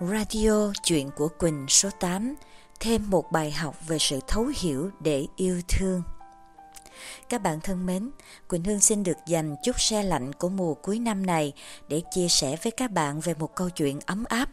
Radio 0.00 0.72
Chuyện 0.82 1.10
của 1.16 1.28
Quỳnh 1.28 1.66
số 1.68 1.90
8 2.00 2.34
Thêm 2.80 3.10
một 3.10 3.32
bài 3.32 3.50
học 3.50 3.76
về 3.88 3.98
sự 3.98 4.20
thấu 4.28 4.46
hiểu 4.56 4.90
để 5.00 5.26
yêu 5.36 5.60
thương 5.68 6.02
Các 7.28 7.42
bạn 7.42 7.60
thân 7.60 7.86
mến, 7.86 8.10
Quỳnh 8.48 8.64
Hương 8.64 8.80
xin 8.80 9.02
được 9.02 9.16
dành 9.26 9.56
chút 9.64 9.80
xe 9.80 10.02
lạnh 10.02 10.32
của 10.32 10.48
mùa 10.48 10.74
cuối 10.74 10.98
năm 10.98 11.26
này 11.26 11.52
để 11.88 12.02
chia 12.14 12.28
sẻ 12.28 12.56
với 12.62 12.70
các 12.70 12.90
bạn 12.90 13.20
về 13.20 13.34
một 13.34 13.54
câu 13.54 13.70
chuyện 13.70 14.00
ấm 14.06 14.24
áp 14.24 14.50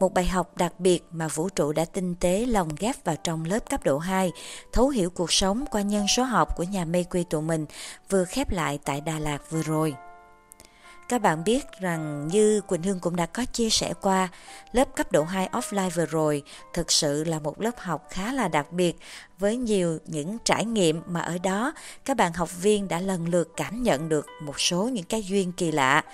một 0.00 0.14
bài 0.14 0.26
học 0.26 0.56
đặc 0.56 0.80
biệt 0.80 1.04
mà 1.10 1.28
vũ 1.28 1.48
trụ 1.48 1.72
đã 1.72 1.84
tinh 1.84 2.14
tế 2.14 2.46
lồng 2.46 2.68
ghép 2.78 3.04
vào 3.04 3.16
trong 3.16 3.44
lớp 3.44 3.70
cấp 3.70 3.84
độ 3.84 3.98
2, 3.98 4.32
thấu 4.72 4.88
hiểu 4.88 5.10
cuộc 5.10 5.32
sống 5.32 5.64
qua 5.70 5.82
nhân 5.82 6.08
số 6.08 6.22
học 6.22 6.56
của 6.56 6.62
nhà 6.62 6.84
mê 6.84 7.04
quy 7.04 7.24
tụi 7.24 7.42
mình 7.42 7.66
vừa 8.10 8.24
khép 8.24 8.50
lại 8.50 8.78
tại 8.84 9.00
Đà 9.00 9.18
Lạt 9.18 9.50
vừa 9.50 9.62
rồi. 9.62 9.94
Các 11.08 11.22
bạn 11.22 11.44
biết 11.44 11.64
rằng 11.80 12.28
như 12.28 12.60
Quỳnh 12.60 12.82
Hương 12.82 13.00
cũng 13.00 13.16
đã 13.16 13.26
có 13.26 13.44
chia 13.44 13.70
sẻ 13.70 13.94
qua, 14.00 14.28
lớp 14.72 14.96
cấp 14.96 15.12
độ 15.12 15.24
2 15.24 15.48
offline 15.52 15.90
vừa 15.90 16.06
rồi 16.06 16.42
thực 16.74 16.92
sự 16.92 17.24
là 17.24 17.38
một 17.38 17.60
lớp 17.60 17.78
học 17.78 18.06
khá 18.10 18.32
là 18.32 18.48
đặc 18.48 18.72
biệt 18.72 18.96
với 19.38 19.56
nhiều 19.56 19.98
những 20.06 20.38
trải 20.44 20.64
nghiệm 20.64 21.02
mà 21.06 21.20
ở 21.20 21.38
đó 21.38 21.72
các 22.04 22.16
bạn 22.16 22.32
học 22.32 22.62
viên 22.62 22.88
đã 22.88 23.00
lần 23.00 23.28
lượt 23.28 23.52
cảm 23.56 23.82
nhận 23.82 24.08
được 24.08 24.26
một 24.42 24.60
số 24.60 24.88
những 24.88 25.04
cái 25.04 25.22
duyên 25.22 25.52
kỳ 25.52 25.72
lạ. 25.72 26.04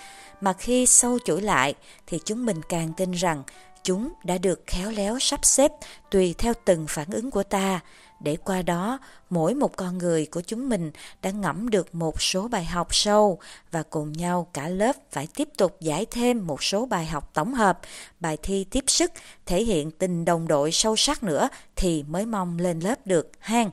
Mà 0.40 0.52
khi 0.52 0.86
sâu 0.86 1.18
chuỗi 1.24 1.42
lại 1.42 1.74
thì 2.06 2.20
chúng 2.24 2.46
mình 2.46 2.60
càng 2.68 2.92
tin 2.96 3.12
rằng 3.12 3.42
chúng 3.82 4.12
đã 4.24 4.38
được 4.38 4.62
khéo 4.66 4.90
léo 4.90 5.18
sắp 5.18 5.44
xếp 5.44 5.72
tùy 6.10 6.34
theo 6.38 6.52
từng 6.64 6.86
phản 6.88 7.10
ứng 7.10 7.30
của 7.30 7.42
ta 7.42 7.80
để 8.24 8.36
qua 8.36 8.62
đó 8.62 8.98
mỗi 9.30 9.54
một 9.54 9.76
con 9.76 9.98
người 9.98 10.26
của 10.26 10.40
chúng 10.40 10.68
mình 10.68 10.90
đã 11.22 11.30
ngẫm 11.30 11.70
được 11.70 11.94
một 11.94 12.22
số 12.22 12.48
bài 12.48 12.64
học 12.64 12.94
sâu 12.94 13.38
và 13.70 13.82
cùng 13.82 14.12
nhau 14.12 14.46
cả 14.52 14.68
lớp 14.68 14.96
phải 15.10 15.28
tiếp 15.34 15.48
tục 15.56 15.76
giải 15.80 16.06
thêm 16.10 16.46
một 16.46 16.62
số 16.62 16.86
bài 16.86 17.06
học 17.06 17.30
tổng 17.34 17.54
hợp, 17.54 17.80
bài 18.20 18.36
thi 18.42 18.64
tiếp 18.70 18.84
sức, 18.86 19.12
thể 19.46 19.62
hiện 19.62 19.90
tình 19.90 20.24
đồng 20.24 20.48
đội 20.48 20.72
sâu 20.72 20.96
sắc 20.96 21.22
nữa 21.22 21.48
thì 21.76 22.02
mới 22.02 22.26
mong 22.26 22.58
lên 22.58 22.80
lớp 22.80 23.06
được 23.06 23.30
hang. 23.38 23.70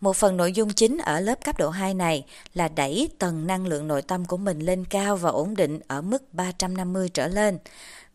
Một 0.00 0.16
phần 0.16 0.36
nội 0.36 0.52
dung 0.52 0.72
chính 0.72 0.98
ở 0.98 1.20
lớp 1.20 1.44
cấp 1.44 1.58
độ 1.58 1.70
2 1.70 1.94
này 1.94 2.24
là 2.54 2.68
đẩy 2.68 3.08
tầng 3.18 3.46
năng 3.46 3.66
lượng 3.66 3.88
nội 3.88 4.02
tâm 4.02 4.24
của 4.24 4.36
mình 4.36 4.58
lên 4.58 4.84
cao 4.84 5.16
và 5.16 5.30
ổn 5.30 5.56
định 5.56 5.80
ở 5.88 6.02
mức 6.02 6.34
350 6.34 7.08
trở 7.08 7.28
lên. 7.28 7.58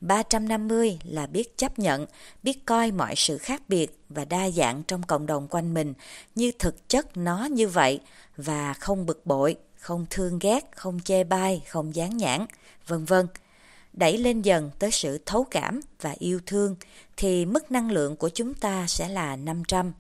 350 0.02 1.00
là 1.04 1.28
biết 1.28 1.58
chấp 1.58 1.80
nhận, 1.80 2.06
biết 2.44 2.66
coi 2.66 2.92
mọi 2.92 3.14
sự 3.16 3.38
khác 3.38 3.62
biệt 3.68 3.98
và 4.10 4.26
đa 4.26 4.50
dạng 4.50 4.84
trong 4.84 5.04
cộng 5.04 5.26
đồng 5.26 5.48
quanh 5.48 5.74
mình 5.74 5.94
như 6.36 6.52
thực 6.60 6.90
chất 6.90 7.18
nó 7.18 7.46
như 7.46 7.68
vậy 7.68 8.00
và 8.38 8.74
không 8.74 9.06
bực 9.06 9.26
bội, 9.26 9.56
không 9.80 10.06
thương 10.10 10.40
ghét, 10.40 10.72
không 10.76 11.00
chê 11.04 11.24
bai, 11.24 11.64
không 11.68 11.96
dán 11.96 12.18
nhãn, 12.18 12.46
vân 12.88 13.06
vân. 13.06 13.28
Đẩy 13.94 14.18
lên 14.18 14.42
dần 14.42 14.72
tới 14.80 14.92
sự 14.92 15.20
thấu 15.26 15.44
cảm 15.44 15.80
và 16.02 16.16
yêu 16.20 16.40
thương 16.46 16.76
thì 17.18 17.46
mức 17.46 17.72
năng 17.72 17.92
lượng 17.92 18.16
của 18.16 18.30
chúng 18.30 18.54
ta 18.54 18.88
sẽ 18.88 19.10
là 19.10 19.36
500. 19.36 19.94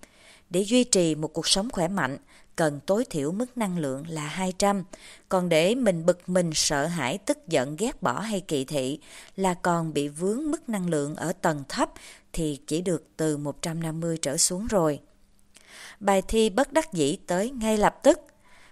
Để 0.50 0.62
duy 0.62 0.84
trì 0.84 1.16
một 1.16 1.34
cuộc 1.34 1.48
sống 1.48 1.70
khỏe 1.70 1.88
mạnh, 1.88 2.18
cần 2.56 2.80
tối 2.86 3.06
thiểu 3.10 3.32
mức 3.32 3.58
năng 3.58 3.78
lượng 3.78 4.06
là 4.10 4.28
200. 4.28 4.84
Còn 5.30 5.50
để 5.50 5.76
mình 5.76 6.06
bực 6.06 6.30
mình, 6.30 6.52
sợ 6.54 6.86
hãi, 6.86 7.18
tức 7.18 7.48
giận, 7.48 7.76
ghét 7.76 8.02
bỏ 8.02 8.20
hay 8.20 8.42
kỳ 8.42 8.66
thị 8.66 9.00
là 9.36 9.54
còn 9.54 9.94
bị 9.94 10.08
vướng 10.08 10.52
mức 10.52 10.70
năng 10.70 10.90
lượng 10.90 11.16
ở 11.16 11.34
tầng 11.42 11.64
thấp 11.70 11.90
thì 12.34 12.60
chỉ 12.68 12.82
được 12.82 13.08
từ 13.18 13.38
150 13.38 14.18
trở 14.22 14.38
xuống 14.38 14.68
rồi. 14.68 15.00
Bài 16.00 16.22
thi 16.22 16.50
bất 16.50 16.74
đắc 16.74 16.94
dĩ 16.94 17.18
tới 17.28 17.52
ngay 17.52 17.78
lập 17.78 18.00
tức. 18.04 18.20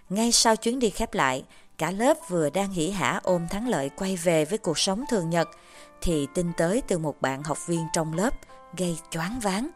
Ngay 0.08 0.32
sau 0.32 0.56
chuyến 0.56 0.78
đi 0.78 0.90
khép 0.90 1.14
lại, 1.14 1.44
cả 1.78 1.90
lớp 1.90 2.16
vừa 2.28 2.50
đang 2.50 2.72
hỉ 2.72 2.90
hả 2.90 3.20
ôm 3.22 3.48
thắng 3.50 3.68
lợi 3.68 3.90
quay 3.96 4.16
về 4.16 4.44
với 4.44 4.58
cuộc 4.58 4.78
sống 4.78 5.04
thường 5.10 5.30
nhật, 5.30 5.48
thì 6.00 6.26
tin 6.34 6.52
tới 6.56 6.82
từ 6.88 6.98
một 6.98 7.20
bạn 7.20 7.42
học 7.42 7.66
viên 7.66 7.86
trong 7.92 8.14
lớp 8.14 8.34
gây 8.76 8.96
choáng 9.10 9.40
váng. 9.40 9.70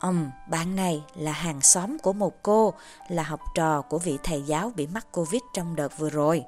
Ừm, 0.00 0.30
bạn 0.48 0.76
này 0.76 1.02
là 1.14 1.32
hàng 1.32 1.60
xóm 1.60 1.98
của 1.98 2.12
một 2.12 2.42
cô, 2.42 2.74
là 3.08 3.22
học 3.22 3.40
trò 3.54 3.82
của 3.82 3.98
vị 3.98 4.18
thầy 4.22 4.42
giáo 4.42 4.72
bị 4.76 4.86
mắc 4.86 5.06
Covid 5.12 5.42
trong 5.54 5.76
đợt 5.76 5.98
vừa 5.98 6.10
rồi. 6.10 6.44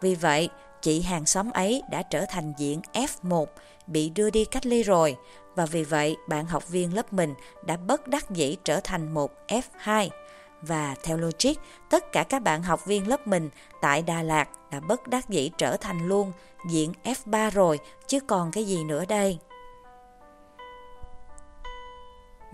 Vì 0.00 0.14
vậy, 0.14 0.48
chị 0.82 1.02
hàng 1.02 1.26
xóm 1.26 1.50
ấy 1.50 1.82
đã 1.90 2.02
trở 2.02 2.24
thành 2.28 2.52
diện 2.58 2.80
F1, 2.92 3.46
bị 3.86 4.10
đưa 4.10 4.30
đi 4.30 4.44
cách 4.44 4.66
ly 4.66 4.82
rồi, 4.82 5.16
và 5.54 5.66
vì 5.66 5.84
vậy 5.84 6.16
bạn 6.28 6.46
học 6.46 6.68
viên 6.68 6.94
lớp 6.94 7.12
mình 7.12 7.34
đã 7.62 7.76
bất 7.76 8.08
đắc 8.08 8.30
dĩ 8.30 8.56
trở 8.64 8.80
thành 8.84 9.14
một 9.14 9.30
F2. 9.48 10.08
Và 10.62 10.94
theo 11.02 11.16
logic, 11.16 11.52
tất 11.90 12.12
cả 12.12 12.22
các 12.22 12.42
bạn 12.42 12.62
học 12.62 12.86
viên 12.86 13.08
lớp 13.08 13.26
mình 13.26 13.50
tại 13.80 14.02
Đà 14.02 14.22
Lạt 14.22 14.48
đã 14.70 14.80
bất 14.80 15.08
đắc 15.08 15.28
dĩ 15.28 15.50
trở 15.58 15.76
thành 15.76 16.08
luôn 16.08 16.32
diện 16.68 16.92
F3 17.04 17.50
rồi, 17.50 17.78
chứ 18.06 18.20
còn 18.20 18.50
cái 18.50 18.64
gì 18.64 18.84
nữa 18.84 19.04
đây. 19.08 19.38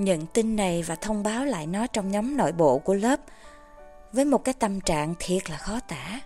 Nhận 0.03 0.27
tin 0.27 0.57
này 0.57 0.83
và 0.83 0.95
thông 0.95 1.23
báo 1.23 1.45
lại 1.45 1.67
nó 1.67 1.87
trong 1.87 2.11
nhóm 2.11 2.37
nội 2.37 2.53
bộ 2.53 2.79
của 2.79 2.95
lớp 2.95 3.21
với 4.13 4.25
một 4.25 4.45
cái 4.45 4.55
tâm 4.55 4.81
trạng 4.81 5.15
thiệt 5.19 5.51
là 5.51 5.57
khó 5.57 5.81
tả. 5.89 6.21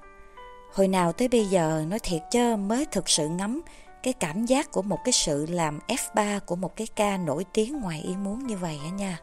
Hồi 0.72 0.88
nào 0.88 1.12
tới 1.12 1.28
bây 1.28 1.44
giờ, 1.44 1.84
nói 1.88 1.98
thiệt 1.98 2.22
chứ 2.30 2.56
mới 2.56 2.86
thực 2.86 3.08
sự 3.08 3.28
ngắm 3.28 3.62
cái 4.02 4.12
cảm 4.12 4.46
giác 4.46 4.72
của 4.72 4.82
một 4.82 4.98
cái 5.04 5.12
sự 5.12 5.46
làm 5.46 5.78
F3 5.88 6.40
của 6.40 6.56
một 6.56 6.76
cái 6.76 6.86
ca 6.86 7.16
nổi 7.16 7.44
tiếng 7.52 7.80
ngoài 7.80 8.00
ý 8.00 8.16
muốn 8.16 8.46
như 8.46 8.56
vậy 8.56 8.78
á 8.84 8.90
nha. 8.90 9.18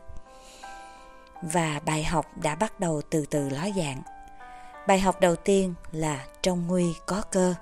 Và 1.42 1.82
bài 1.86 2.04
học 2.04 2.26
đã 2.44 2.56
bắt 2.56 2.80
đầu 2.80 3.02
từ 3.10 3.26
từ 3.26 3.50
ló 3.50 3.68
dạng. 3.78 4.02
Bài 4.88 5.00
học 5.00 5.22
đầu 5.22 5.36
tiên 5.36 5.74
là 5.92 6.26
trong 6.42 6.68
nguy 6.68 6.94
có 7.06 7.22
cơ. 7.32 7.54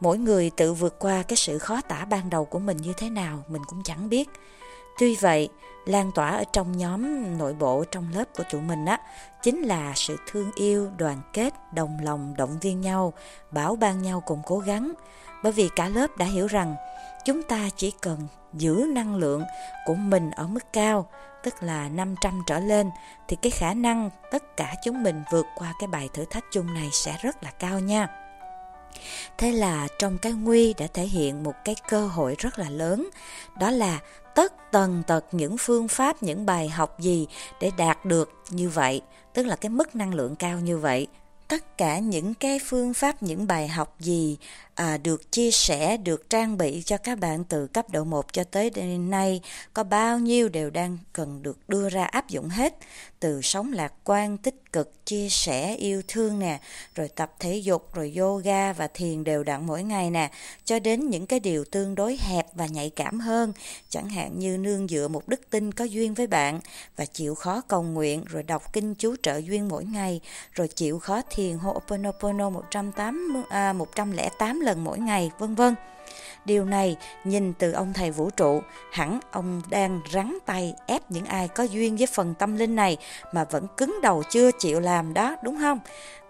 Mỗi 0.00 0.18
người 0.18 0.50
tự 0.56 0.74
vượt 0.74 0.98
qua 0.98 1.22
cái 1.22 1.36
sự 1.36 1.58
khó 1.58 1.80
tả 1.80 2.04
ban 2.04 2.30
đầu 2.30 2.44
của 2.44 2.58
mình 2.58 2.76
như 2.76 2.92
thế 2.96 3.10
nào, 3.10 3.42
mình 3.48 3.62
cũng 3.66 3.82
chẳng 3.82 4.08
biết. 4.08 4.28
Tuy 4.98 5.16
vậy, 5.16 5.48
lan 5.86 6.12
tỏa 6.12 6.30
ở 6.30 6.44
trong 6.52 6.76
nhóm 6.76 7.38
nội 7.38 7.54
bộ 7.54 7.84
trong 7.90 8.06
lớp 8.14 8.24
của 8.36 8.44
tụi 8.50 8.60
mình 8.60 8.84
á 8.84 9.00
chính 9.42 9.62
là 9.62 9.92
sự 9.94 10.16
thương 10.30 10.50
yêu, 10.54 10.90
đoàn 10.96 11.20
kết, 11.32 11.54
đồng 11.72 11.98
lòng, 12.02 12.34
động 12.36 12.58
viên 12.60 12.80
nhau, 12.80 13.12
bảo 13.50 13.76
ban 13.76 14.02
nhau 14.02 14.22
cùng 14.26 14.42
cố 14.46 14.58
gắng. 14.58 14.92
Bởi 15.42 15.52
vì 15.52 15.68
cả 15.76 15.88
lớp 15.88 16.16
đã 16.16 16.26
hiểu 16.26 16.46
rằng 16.46 16.74
chúng 17.24 17.42
ta 17.42 17.68
chỉ 17.76 17.92
cần 18.02 18.18
giữ 18.52 18.86
năng 18.94 19.16
lượng 19.16 19.42
của 19.86 19.94
mình 19.94 20.30
ở 20.30 20.46
mức 20.46 20.72
cao, 20.72 21.08
tức 21.42 21.62
là 21.62 21.88
500 21.88 22.42
trở 22.46 22.58
lên, 22.58 22.90
thì 23.28 23.36
cái 23.42 23.50
khả 23.50 23.74
năng 23.74 24.10
tất 24.30 24.56
cả 24.56 24.74
chúng 24.84 25.02
mình 25.02 25.22
vượt 25.32 25.46
qua 25.56 25.72
cái 25.80 25.86
bài 25.86 26.08
thử 26.14 26.24
thách 26.24 26.44
chung 26.52 26.74
này 26.74 26.88
sẽ 26.92 27.16
rất 27.22 27.42
là 27.42 27.50
cao 27.50 27.80
nha. 27.80 28.08
Thế 29.38 29.52
là 29.52 29.88
trong 29.98 30.18
cái 30.18 30.32
nguy 30.32 30.74
đã 30.74 30.86
thể 30.94 31.02
hiện 31.02 31.42
một 31.42 31.54
cái 31.64 31.74
cơ 31.88 32.06
hội 32.06 32.36
rất 32.38 32.58
là 32.58 32.70
lớn, 32.70 33.08
đó 33.58 33.70
là 33.70 33.98
tất 34.36 34.52
tần 34.72 35.02
tật 35.06 35.24
những 35.32 35.56
phương 35.58 35.88
pháp, 35.88 36.22
những 36.22 36.46
bài 36.46 36.68
học 36.68 37.00
gì 37.00 37.26
để 37.60 37.70
đạt 37.76 38.04
được 38.04 38.34
như 38.50 38.68
vậy, 38.68 39.02
tức 39.34 39.46
là 39.46 39.56
cái 39.56 39.70
mức 39.70 39.96
năng 39.96 40.14
lượng 40.14 40.36
cao 40.36 40.60
như 40.60 40.78
vậy. 40.78 41.06
Tất 41.48 41.78
cả 41.78 41.98
những 41.98 42.34
cái 42.34 42.60
phương 42.66 42.94
pháp, 42.94 43.22
những 43.22 43.46
bài 43.46 43.68
học 43.68 43.96
gì 44.00 44.36
à, 44.74 44.98
được 44.98 45.32
chia 45.32 45.50
sẻ, 45.50 45.96
được 45.96 46.30
trang 46.30 46.58
bị 46.58 46.82
cho 46.82 46.96
các 46.96 47.18
bạn 47.18 47.44
từ 47.44 47.66
cấp 47.66 47.90
độ 47.90 48.04
1 48.04 48.32
cho 48.32 48.44
tới 48.44 48.70
nay 48.98 49.40
có 49.74 49.84
bao 49.84 50.18
nhiêu 50.18 50.48
đều 50.48 50.70
đang 50.70 50.98
cần 51.12 51.42
được 51.42 51.68
đưa 51.68 51.88
ra 51.88 52.04
áp 52.04 52.28
dụng 52.28 52.48
hết. 52.48 52.76
Từ 53.20 53.42
sống 53.42 53.72
lạc 53.72 53.92
quan, 54.04 54.38
tích 54.38 54.65
cực, 54.76 55.06
chia 55.06 55.28
sẻ, 55.28 55.74
yêu 55.74 56.02
thương 56.08 56.38
nè, 56.38 56.60
rồi 56.94 57.08
tập 57.08 57.32
thể 57.38 57.56
dục, 57.56 57.94
rồi 57.94 58.14
yoga 58.16 58.72
và 58.72 58.88
thiền 58.94 59.24
đều 59.24 59.44
đặn 59.44 59.66
mỗi 59.66 59.82
ngày 59.82 60.10
nè, 60.10 60.30
cho 60.64 60.78
đến 60.78 61.10
những 61.10 61.26
cái 61.26 61.40
điều 61.40 61.64
tương 61.64 61.94
đối 61.94 62.18
hẹp 62.20 62.46
và 62.54 62.66
nhạy 62.66 62.90
cảm 62.90 63.20
hơn, 63.20 63.52
chẳng 63.88 64.08
hạn 64.08 64.38
như 64.38 64.56
nương 64.58 64.88
dựa 64.88 65.08
một 65.08 65.28
đức 65.28 65.40
tin 65.50 65.72
có 65.72 65.84
duyên 65.84 66.14
với 66.14 66.26
bạn 66.26 66.60
và 66.96 67.04
chịu 67.04 67.34
khó 67.34 67.60
cầu 67.68 67.82
nguyện, 67.82 68.24
rồi 68.24 68.42
đọc 68.42 68.72
kinh 68.72 68.94
chú 68.94 69.16
trợ 69.22 69.36
duyên 69.36 69.68
mỗi 69.68 69.84
ngày, 69.84 70.20
rồi 70.52 70.68
chịu 70.68 70.98
khó 70.98 71.22
thiền 71.30 71.56
Ho'oponopono 71.56 72.50
108, 72.50 73.42
à, 73.48 73.72
108 73.72 74.60
lần 74.60 74.84
mỗi 74.84 74.98
ngày, 74.98 75.30
vân 75.38 75.54
vân. 75.54 75.74
Điều 76.46 76.64
này 76.64 76.96
nhìn 77.24 77.52
từ 77.52 77.72
ông 77.72 77.92
thầy 77.92 78.10
vũ 78.10 78.30
trụ, 78.30 78.62
hẳn 78.92 79.20
ông 79.30 79.62
đang 79.70 80.00
rắn 80.12 80.38
tay 80.46 80.74
ép 80.86 81.10
những 81.10 81.24
ai 81.24 81.48
có 81.48 81.62
duyên 81.62 81.96
với 81.96 82.06
phần 82.06 82.34
tâm 82.34 82.56
linh 82.56 82.76
này 82.76 82.96
mà 83.32 83.44
vẫn 83.44 83.66
cứng 83.76 83.98
đầu 84.02 84.22
chưa 84.30 84.50
chịu 84.58 84.80
làm 84.80 85.14
đó, 85.14 85.36
đúng 85.42 85.58
không? 85.58 85.80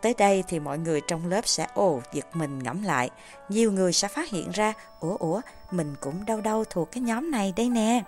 Tới 0.00 0.14
đây 0.18 0.44
thì 0.48 0.58
mọi 0.58 0.78
người 0.78 1.00
trong 1.08 1.26
lớp 1.26 1.40
sẽ 1.44 1.66
ồ 1.74 2.00
giật 2.12 2.26
mình 2.32 2.58
ngẫm 2.58 2.82
lại. 2.82 3.10
Nhiều 3.48 3.72
người 3.72 3.92
sẽ 3.92 4.08
phát 4.08 4.28
hiện 4.28 4.50
ra, 4.50 4.72
ủa 5.00 5.16
ủa, 5.16 5.40
mình 5.70 5.94
cũng 6.00 6.24
đâu 6.24 6.40
đâu 6.40 6.64
thuộc 6.70 6.92
cái 6.92 7.00
nhóm 7.00 7.30
này 7.30 7.52
đây 7.56 7.68
nè. 7.68 8.02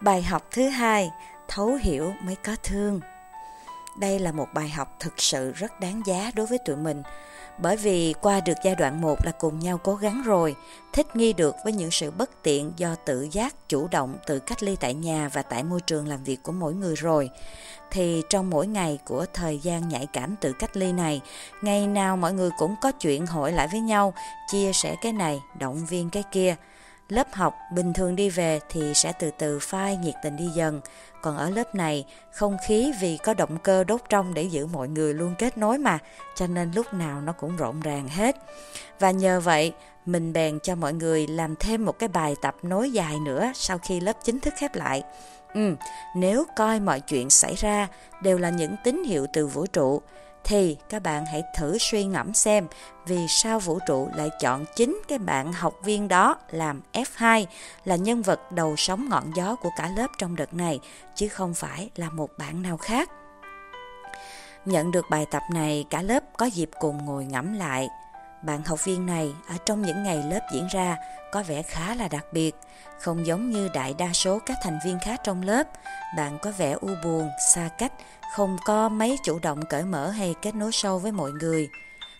Bài 0.00 0.22
học 0.22 0.46
thứ 0.50 0.68
hai, 0.68 1.10
thấu 1.48 1.78
hiểu 1.82 2.12
mới 2.22 2.36
có 2.36 2.56
thương 2.62 3.00
đây 3.98 4.18
là 4.18 4.32
một 4.32 4.48
bài 4.54 4.68
học 4.68 4.96
thực 5.00 5.12
sự 5.16 5.52
rất 5.52 5.80
đáng 5.80 6.02
giá 6.06 6.30
đối 6.34 6.46
với 6.46 6.58
tụi 6.58 6.76
mình. 6.76 7.02
Bởi 7.58 7.76
vì 7.76 8.14
qua 8.22 8.40
được 8.40 8.54
giai 8.64 8.74
đoạn 8.74 9.00
1 9.00 9.24
là 9.24 9.32
cùng 9.38 9.58
nhau 9.58 9.78
cố 9.78 9.94
gắng 9.94 10.22
rồi, 10.26 10.56
thích 10.92 11.16
nghi 11.16 11.32
được 11.32 11.56
với 11.64 11.72
những 11.72 11.90
sự 11.90 12.10
bất 12.10 12.42
tiện 12.42 12.72
do 12.76 12.94
tự 12.94 13.28
giác, 13.32 13.68
chủ 13.68 13.88
động, 13.88 14.16
tự 14.26 14.38
cách 14.38 14.62
ly 14.62 14.76
tại 14.80 14.94
nhà 14.94 15.30
và 15.32 15.42
tại 15.42 15.62
môi 15.62 15.80
trường 15.80 16.08
làm 16.08 16.24
việc 16.24 16.42
của 16.42 16.52
mỗi 16.52 16.74
người 16.74 16.94
rồi. 16.96 17.30
Thì 17.90 18.22
trong 18.30 18.50
mỗi 18.50 18.66
ngày 18.66 18.98
của 19.04 19.26
thời 19.34 19.58
gian 19.58 19.88
nhạy 19.88 20.06
cảm 20.12 20.36
tự 20.40 20.52
cách 20.52 20.76
ly 20.76 20.92
này, 20.92 21.20
ngày 21.62 21.86
nào 21.86 22.16
mọi 22.16 22.32
người 22.32 22.50
cũng 22.58 22.74
có 22.82 22.92
chuyện 22.92 23.26
hội 23.26 23.52
lại 23.52 23.68
với 23.72 23.80
nhau, 23.80 24.14
chia 24.52 24.72
sẻ 24.72 24.96
cái 25.02 25.12
này, 25.12 25.40
động 25.58 25.86
viên 25.86 26.10
cái 26.10 26.22
kia. 26.32 26.56
Lớp 27.08 27.26
học 27.32 27.54
bình 27.72 27.92
thường 27.92 28.16
đi 28.16 28.30
về 28.30 28.60
thì 28.68 28.94
sẽ 28.94 29.12
từ 29.12 29.30
từ 29.38 29.58
phai 29.58 29.96
nhiệt 29.96 30.14
tình 30.22 30.36
đi 30.36 30.46
dần, 30.46 30.80
còn 31.22 31.36
ở 31.36 31.50
lớp 31.50 31.74
này, 31.74 32.06
không 32.32 32.56
khí 32.66 32.92
vì 33.00 33.16
có 33.16 33.34
động 33.34 33.58
cơ 33.58 33.84
đốt 33.84 34.00
trong 34.08 34.34
để 34.34 34.42
giữ 34.42 34.66
mọi 34.66 34.88
người 34.88 35.14
luôn 35.14 35.34
kết 35.38 35.58
nối 35.58 35.78
mà, 35.78 35.98
cho 36.34 36.46
nên 36.46 36.72
lúc 36.74 36.94
nào 36.94 37.20
nó 37.20 37.32
cũng 37.32 37.56
rộn 37.56 37.80
ràng 37.80 38.08
hết. 38.08 38.36
Và 38.98 39.10
nhờ 39.10 39.40
vậy, 39.40 39.72
mình 40.06 40.32
bèn 40.32 40.60
cho 40.60 40.74
mọi 40.74 40.92
người 40.92 41.26
làm 41.26 41.56
thêm 41.56 41.84
một 41.84 41.98
cái 41.98 42.08
bài 42.08 42.34
tập 42.42 42.56
nối 42.62 42.90
dài 42.90 43.18
nữa 43.18 43.52
sau 43.54 43.78
khi 43.78 44.00
lớp 44.00 44.16
chính 44.24 44.40
thức 44.40 44.54
khép 44.58 44.74
lại. 44.74 45.02
Ừ, 45.54 45.74
nếu 46.16 46.44
coi 46.56 46.80
mọi 46.80 47.00
chuyện 47.00 47.30
xảy 47.30 47.54
ra 47.54 47.88
đều 48.22 48.38
là 48.38 48.50
những 48.50 48.76
tín 48.84 49.04
hiệu 49.04 49.26
từ 49.32 49.46
vũ 49.46 49.66
trụ, 49.66 50.02
thì 50.46 50.76
các 50.88 51.02
bạn 51.02 51.26
hãy 51.26 51.42
thử 51.56 51.78
suy 51.78 52.04
ngẫm 52.04 52.34
xem 52.34 52.66
vì 53.06 53.26
sao 53.28 53.60
vũ 53.60 53.78
trụ 53.86 54.08
lại 54.16 54.30
chọn 54.40 54.64
chính 54.76 55.00
cái 55.08 55.18
bạn 55.18 55.52
học 55.52 55.74
viên 55.84 56.08
đó 56.08 56.36
làm 56.50 56.80
F2 56.92 57.46
là 57.84 57.96
nhân 57.96 58.22
vật 58.22 58.52
đầu 58.52 58.74
sóng 58.76 59.08
ngọn 59.08 59.30
gió 59.36 59.56
của 59.56 59.70
cả 59.76 59.90
lớp 59.96 60.06
trong 60.18 60.36
đợt 60.36 60.54
này 60.54 60.80
chứ 61.14 61.28
không 61.28 61.54
phải 61.54 61.90
là 61.96 62.10
một 62.10 62.30
bạn 62.38 62.62
nào 62.62 62.76
khác. 62.76 63.10
Nhận 64.64 64.90
được 64.90 65.04
bài 65.10 65.26
tập 65.30 65.42
này, 65.52 65.84
cả 65.90 66.02
lớp 66.02 66.22
có 66.38 66.46
dịp 66.46 66.70
cùng 66.80 67.04
ngồi 67.04 67.24
ngẫm 67.24 67.52
lại. 67.52 67.88
Bạn 68.42 68.62
học 68.64 68.84
viên 68.84 69.06
này 69.06 69.34
ở 69.48 69.54
trong 69.66 69.82
những 69.82 70.02
ngày 70.02 70.22
lớp 70.30 70.40
diễn 70.52 70.66
ra 70.66 70.96
có 71.32 71.42
vẻ 71.42 71.62
khá 71.62 71.94
là 71.94 72.08
đặc 72.08 72.26
biệt, 72.32 72.54
không 73.00 73.26
giống 73.26 73.50
như 73.50 73.68
đại 73.74 73.94
đa 73.98 74.12
số 74.12 74.38
các 74.46 74.56
thành 74.62 74.78
viên 74.84 74.98
khác 74.98 75.20
trong 75.24 75.42
lớp. 75.42 75.66
Bạn 76.16 76.38
có 76.42 76.52
vẻ 76.58 76.72
u 76.72 76.88
buồn, 77.04 77.30
xa 77.54 77.68
cách 77.78 77.92
không 78.36 78.56
có 78.64 78.88
mấy 78.88 79.16
chủ 79.24 79.38
động 79.38 79.60
cởi 79.68 79.84
mở 79.84 80.10
hay 80.10 80.34
kết 80.42 80.54
nối 80.54 80.72
sâu 80.72 80.98
với 80.98 81.12
mọi 81.12 81.30
người. 81.30 81.68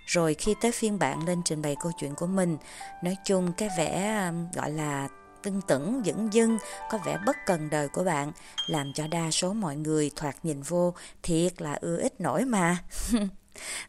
Rồi 0.06 0.34
khi 0.34 0.54
tới 0.60 0.72
phiên 0.72 0.98
bạn 0.98 1.26
lên 1.26 1.42
trình 1.44 1.62
bày 1.62 1.76
câu 1.80 1.92
chuyện 1.98 2.14
của 2.14 2.26
mình, 2.26 2.56
nói 3.02 3.16
chung 3.24 3.52
cái 3.52 3.68
vẻ 3.78 4.22
um, 4.26 4.50
gọi 4.54 4.70
là 4.70 5.08
tưng 5.42 5.60
tửng, 5.60 6.02
dững 6.04 6.32
dưng, 6.32 6.58
có 6.90 6.98
vẻ 6.98 7.18
bất 7.26 7.36
cần 7.46 7.70
đời 7.70 7.88
của 7.88 8.04
bạn, 8.04 8.32
làm 8.66 8.92
cho 8.94 9.06
đa 9.06 9.30
số 9.30 9.52
mọi 9.52 9.76
người 9.76 10.10
thoạt 10.16 10.36
nhìn 10.42 10.62
vô 10.62 10.94
thiệt 11.22 11.62
là 11.62 11.78
ưa 11.80 11.96
ít 11.96 12.20
nổi 12.20 12.44
mà. 12.44 12.78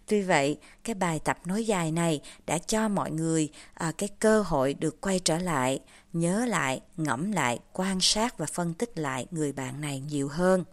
Tuy 0.08 0.22
vậy, 0.22 0.58
cái 0.84 0.96
bài 0.96 1.20
tập 1.24 1.38
nói 1.46 1.66
dài 1.66 1.92
này 1.92 2.22
đã 2.46 2.58
cho 2.58 2.88
mọi 2.88 3.12
người 3.12 3.50
à, 3.74 3.92
cái 3.98 4.10
cơ 4.20 4.42
hội 4.42 4.74
được 4.74 5.02
quay 5.02 5.20
trở 5.20 5.38
lại, 5.38 5.80
nhớ 6.14 6.46
lại, 6.46 6.82
ngẫm 6.98 7.32
lại, 7.32 7.60
quan 7.74 7.98
sát 8.02 8.38
và 8.38 8.46
phân 8.46 8.74
tích 8.74 8.98
lại 8.98 9.26
người 9.32 9.52
bạn 9.52 9.82
này 9.82 10.00
nhiều 10.00 10.28
hơn. 10.28 10.64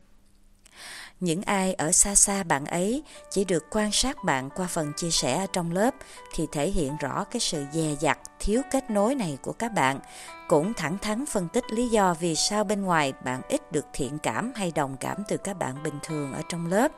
Những 1.24 1.42
ai 1.42 1.74
ở 1.74 1.92
xa 1.92 2.14
xa 2.14 2.42
bạn 2.42 2.66
ấy 2.66 3.02
chỉ 3.30 3.44
được 3.44 3.66
quan 3.70 3.92
sát 3.92 4.24
bạn 4.24 4.50
qua 4.50 4.66
phần 4.66 4.92
chia 4.96 5.10
sẻ 5.10 5.38
ở 5.38 5.46
trong 5.52 5.72
lớp 5.72 5.94
thì 6.34 6.46
thể 6.52 6.70
hiện 6.70 6.96
rõ 6.96 7.24
cái 7.24 7.40
sự 7.40 7.64
dè 7.72 7.96
dặt, 8.00 8.18
thiếu 8.40 8.62
kết 8.72 8.90
nối 8.90 9.14
này 9.14 9.38
của 9.42 9.52
các 9.52 9.72
bạn. 9.72 10.00
Cũng 10.48 10.74
thẳng 10.74 10.98
thắn 10.98 11.26
phân 11.26 11.48
tích 11.48 11.64
lý 11.70 11.88
do 11.88 12.14
vì 12.14 12.34
sao 12.34 12.64
bên 12.64 12.82
ngoài 12.82 13.12
bạn 13.24 13.40
ít 13.48 13.72
được 13.72 13.86
thiện 13.92 14.18
cảm 14.18 14.52
hay 14.56 14.72
đồng 14.74 14.96
cảm 14.96 15.16
từ 15.28 15.36
các 15.36 15.58
bạn 15.58 15.82
bình 15.82 15.98
thường 16.02 16.32
ở 16.32 16.42
trong 16.48 16.66
lớp. 16.66 16.92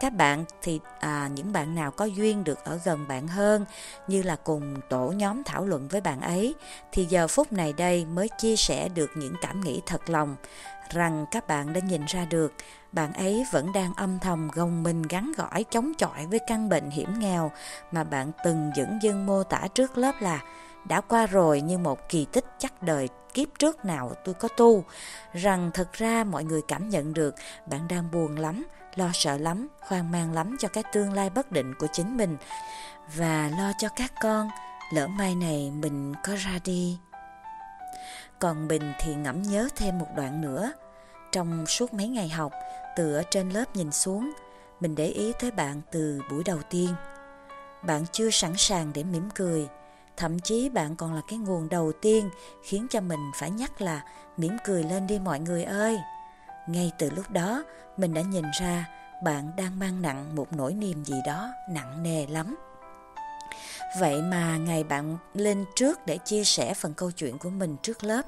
Các 0.00 0.12
bạn 0.12 0.44
thì 0.62 0.80
à, 1.00 1.28
những 1.34 1.52
bạn 1.52 1.74
nào 1.74 1.90
có 1.90 2.04
duyên 2.04 2.44
được 2.44 2.64
ở 2.64 2.80
gần 2.84 3.08
bạn 3.08 3.28
hơn 3.28 3.64
như 4.08 4.22
là 4.22 4.36
cùng 4.36 4.74
tổ 4.88 5.12
nhóm 5.16 5.44
thảo 5.44 5.66
luận 5.66 5.88
với 5.88 6.00
bạn 6.00 6.20
ấy 6.20 6.54
thì 6.92 7.04
giờ 7.04 7.28
phút 7.28 7.52
này 7.52 7.72
đây 7.72 8.04
mới 8.04 8.28
chia 8.38 8.56
sẻ 8.56 8.88
được 8.88 9.10
những 9.14 9.34
cảm 9.42 9.60
nghĩ 9.60 9.80
thật 9.86 10.10
lòng 10.10 10.36
rằng 10.90 11.26
các 11.30 11.46
bạn 11.46 11.72
đã 11.72 11.80
nhìn 11.80 12.04
ra 12.04 12.24
được, 12.24 12.52
bạn 12.92 13.12
ấy 13.12 13.46
vẫn 13.50 13.72
đang 13.72 13.94
âm 13.94 14.18
thầm 14.18 14.48
gồng 14.52 14.82
mình 14.82 15.02
gắn 15.02 15.32
gỏi 15.36 15.64
chống 15.70 15.92
chọi 15.98 16.26
với 16.26 16.38
căn 16.46 16.68
bệnh 16.68 16.90
hiểm 16.90 17.18
nghèo 17.18 17.50
mà 17.92 18.04
bạn 18.04 18.32
từng 18.44 18.70
dẫn 18.76 18.98
dưng 19.02 19.26
mô 19.26 19.42
tả 19.42 19.66
trước 19.74 19.98
lớp 19.98 20.14
là, 20.20 20.40
đã 20.84 21.00
qua 21.00 21.26
rồi 21.26 21.60
như 21.60 21.78
một 21.78 22.08
kỳ 22.08 22.26
tích 22.32 22.44
chắc 22.58 22.82
đời 22.82 23.08
kiếp 23.34 23.48
trước 23.58 23.84
nào 23.84 24.12
tôi 24.24 24.34
có 24.34 24.48
tu. 24.48 24.84
Rằng 25.32 25.70
thực 25.74 25.92
ra 25.92 26.24
mọi 26.24 26.44
người 26.44 26.60
cảm 26.68 26.88
nhận 26.88 27.14
được, 27.14 27.34
bạn 27.66 27.88
đang 27.88 28.10
buồn 28.10 28.38
lắm, 28.38 28.66
lo 28.94 29.10
sợ 29.12 29.38
lắm, 29.38 29.68
hoang 29.80 30.10
mang 30.10 30.32
lắm 30.32 30.56
cho 30.60 30.68
cái 30.68 30.84
tương 30.92 31.12
lai 31.12 31.30
bất 31.30 31.52
định 31.52 31.74
của 31.78 31.86
chính 31.92 32.16
mình. 32.16 32.36
Và 33.16 33.50
lo 33.58 33.72
cho 33.78 33.88
các 33.96 34.12
con, 34.22 34.48
lỡ 34.92 35.06
mai 35.06 35.34
này 35.34 35.70
mình 35.70 36.14
có 36.24 36.34
ra 36.34 36.58
đi 36.64 36.98
còn 38.38 38.68
Bình 38.68 38.92
thì 39.00 39.14
ngẫm 39.14 39.42
nhớ 39.42 39.68
thêm 39.76 39.98
một 39.98 40.08
đoạn 40.16 40.40
nữa. 40.40 40.72
Trong 41.32 41.66
suốt 41.66 41.94
mấy 41.94 42.08
ngày 42.08 42.28
học, 42.28 42.52
từ 42.96 43.14
ở 43.14 43.22
trên 43.30 43.50
lớp 43.50 43.76
nhìn 43.76 43.92
xuống, 43.92 44.32
mình 44.80 44.94
để 44.94 45.06
ý 45.06 45.32
tới 45.40 45.50
bạn 45.50 45.80
từ 45.90 46.20
buổi 46.30 46.44
đầu 46.44 46.58
tiên. 46.70 46.88
Bạn 47.82 48.04
chưa 48.12 48.30
sẵn 48.30 48.52
sàng 48.56 48.92
để 48.94 49.04
mỉm 49.04 49.28
cười, 49.34 49.68
thậm 50.16 50.38
chí 50.38 50.68
bạn 50.68 50.96
còn 50.96 51.14
là 51.14 51.20
cái 51.28 51.38
nguồn 51.38 51.68
đầu 51.68 51.92
tiên 52.02 52.30
khiến 52.62 52.86
cho 52.90 53.00
mình 53.00 53.30
phải 53.34 53.50
nhắc 53.50 53.80
là 53.80 54.04
mỉm 54.36 54.56
cười 54.64 54.82
lên 54.82 55.06
đi 55.06 55.18
mọi 55.18 55.40
người 55.40 55.64
ơi. 55.64 55.98
Ngay 56.68 56.92
từ 56.98 57.10
lúc 57.10 57.30
đó, 57.30 57.64
mình 57.96 58.14
đã 58.14 58.22
nhìn 58.22 58.44
ra 58.60 58.88
bạn 59.24 59.50
đang 59.56 59.78
mang 59.78 60.02
nặng 60.02 60.36
một 60.36 60.52
nỗi 60.52 60.74
niềm 60.74 61.04
gì 61.04 61.14
đó 61.26 61.48
nặng 61.70 62.02
nề 62.02 62.26
lắm. 62.26 62.56
Vậy 63.98 64.22
mà 64.22 64.56
ngày 64.56 64.84
bạn 64.84 65.18
lên 65.34 65.64
trước 65.76 66.06
để 66.06 66.18
chia 66.18 66.44
sẻ 66.44 66.74
phần 66.74 66.94
câu 66.94 67.10
chuyện 67.10 67.38
của 67.38 67.50
mình 67.50 67.76
trước 67.82 68.04
lớp, 68.04 68.22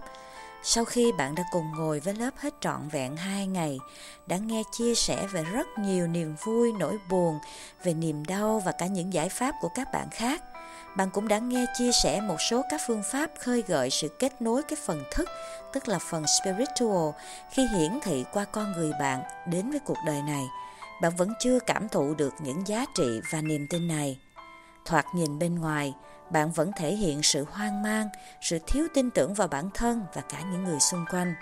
sau 0.62 0.84
khi 0.84 1.12
bạn 1.12 1.34
đã 1.34 1.42
cùng 1.52 1.72
ngồi 1.76 2.00
với 2.00 2.14
lớp 2.14 2.30
hết 2.36 2.54
trọn 2.60 2.88
vẹn 2.88 3.16
hai 3.16 3.46
ngày, 3.46 3.78
đã 4.26 4.36
nghe 4.36 4.62
chia 4.72 4.94
sẻ 4.94 5.26
về 5.26 5.44
rất 5.44 5.66
nhiều 5.78 6.06
niềm 6.06 6.34
vui, 6.44 6.72
nỗi 6.72 6.98
buồn, 7.10 7.38
về 7.84 7.94
niềm 7.94 8.24
đau 8.24 8.62
và 8.64 8.72
cả 8.72 8.86
những 8.86 9.12
giải 9.12 9.28
pháp 9.28 9.54
của 9.60 9.68
các 9.74 9.88
bạn 9.92 10.08
khác, 10.10 10.42
bạn 10.96 11.10
cũng 11.10 11.28
đã 11.28 11.38
nghe 11.38 11.66
chia 11.78 11.90
sẻ 12.02 12.20
một 12.20 12.40
số 12.50 12.62
các 12.70 12.80
phương 12.86 13.02
pháp 13.12 13.30
khơi 13.38 13.62
gợi 13.66 13.90
sự 13.90 14.08
kết 14.08 14.42
nối 14.42 14.62
cái 14.62 14.76
phần 14.84 15.04
thức, 15.10 15.28
tức 15.72 15.88
là 15.88 15.98
phần 15.98 16.24
spiritual, 16.40 17.10
khi 17.50 17.66
hiển 17.66 17.98
thị 18.02 18.24
qua 18.32 18.44
con 18.44 18.72
người 18.72 18.92
bạn 19.00 19.22
đến 19.46 19.70
với 19.70 19.80
cuộc 19.80 19.98
đời 20.06 20.22
này. 20.22 20.44
Bạn 21.02 21.16
vẫn 21.16 21.32
chưa 21.40 21.58
cảm 21.60 21.88
thụ 21.88 22.14
được 22.14 22.34
những 22.40 22.66
giá 22.66 22.84
trị 22.94 23.20
và 23.30 23.40
niềm 23.40 23.66
tin 23.70 23.88
này. 23.88 24.18
Thoạt 24.88 25.06
nhìn 25.14 25.38
bên 25.38 25.54
ngoài, 25.54 25.94
bạn 26.30 26.52
vẫn 26.52 26.70
thể 26.76 26.94
hiện 26.94 27.22
sự 27.22 27.44
hoang 27.50 27.82
mang, 27.82 28.08
sự 28.42 28.58
thiếu 28.66 28.86
tin 28.94 29.10
tưởng 29.10 29.34
vào 29.34 29.48
bản 29.48 29.70
thân 29.74 30.02
và 30.14 30.20
cả 30.20 30.42
những 30.52 30.64
người 30.64 30.80
xung 30.80 31.04
quanh. 31.10 31.34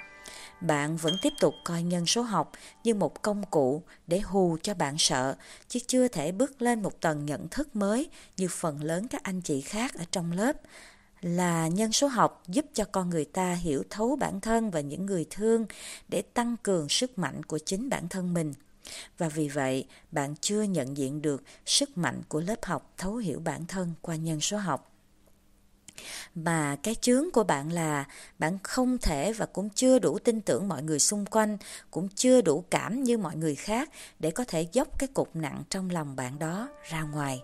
Bạn 0.61 0.97
vẫn 0.97 1.17
tiếp 1.23 1.33
tục 1.41 1.55
coi 1.65 1.83
nhân 1.83 2.07
số 2.07 2.23
học 2.23 2.53
như 2.85 2.95
một 2.95 3.23
công 3.23 3.45
cụ 3.51 3.83
để 4.07 4.21
hù 4.21 4.57
cho 4.63 4.75
bạn 4.75 4.95
sợ, 4.99 5.37
chứ 5.69 5.81
chưa 5.87 6.09
thể 6.09 6.33
bước 6.33 6.63
lên 6.63 6.83
một 6.83 7.01
tầng 7.01 7.27
nhận 7.27 7.49
thức 7.49 7.77
mới 7.77 8.11
như 8.37 8.49
phần 8.49 8.83
lớn 8.83 9.09
các 9.09 9.23
anh 9.23 9.41
chị 9.41 9.61
khác 9.61 9.95
ở 9.95 10.05
trong 10.11 10.33
lớp 10.33 10.57
là 11.21 11.69
nhân 11.69 11.93
số 11.93 12.07
học 12.07 12.43
giúp 12.49 12.65
cho 12.75 12.85
con 12.85 13.11
người 13.11 13.25
ta 13.25 13.53
hiểu 13.53 13.83
thấu 13.91 14.17
bản 14.17 14.41
thân 14.41 14.71
và 14.71 14.81
những 14.81 15.07
người 15.07 15.27
thương 15.31 15.67
để 16.09 16.23
tăng 16.23 16.57
cường 16.63 16.89
sức 16.89 17.19
mạnh 17.19 17.43
của 17.43 17.59
chính 17.59 17.89
bản 17.89 18.09
thân 18.09 18.35
mình. 18.35 18.53
Và 19.19 19.29
vì 19.29 19.49
vậy, 19.49 19.87
bạn 20.13 20.35
chưa 20.41 20.63
nhận 20.63 20.97
diện 20.97 21.23
được 21.23 21.43
sức 21.67 21.99
mạnh 21.99 22.23
của 22.29 22.41
lớp 22.41 22.65
học 22.65 22.93
thấu 22.97 23.17
hiểu 23.17 23.41
bản 23.41 23.67
thân 23.67 23.93
qua 24.01 24.17
nhân 24.17 24.41
số 24.41 24.57
học. 24.57 24.93
Mà 26.35 26.77
cái 26.83 26.95
chướng 26.95 27.31
của 27.31 27.45
bạn 27.45 27.73
là 27.73 28.05
bạn 28.39 28.59
không 28.63 28.99
thể 28.99 29.33
và 29.33 29.47
cũng 29.47 29.69
chưa 29.71 29.99
đủ 29.99 30.19
tin 30.19 30.41
tưởng 30.41 30.69
mọi 30.69 30.83
người 30.83 30.99
xung 30.99 31.27
quanh, 31.27 31.59
cũng 31.91 32.09
chưa 32.09 32.41
đủ 32.41 32.65
cảm 32.71 33.03
như 33.03 33.19
mọi 33.19 33.37
người 33.37 33.55
khác 33.55 33.91
để 34.19 34.31
có 34.31 34.45
thể 34.45 34.67
dốc 34.73 34.89
cái 34.99 35.09
cục 35.15 35.37
nặng 35.37 35.63
trong 35.71 35.91
lòng 35.91 36.17
bạn 36.17 36.39
đó 36.39 36.69
ra 36.91 37.03
ngoài. 37.03 37.43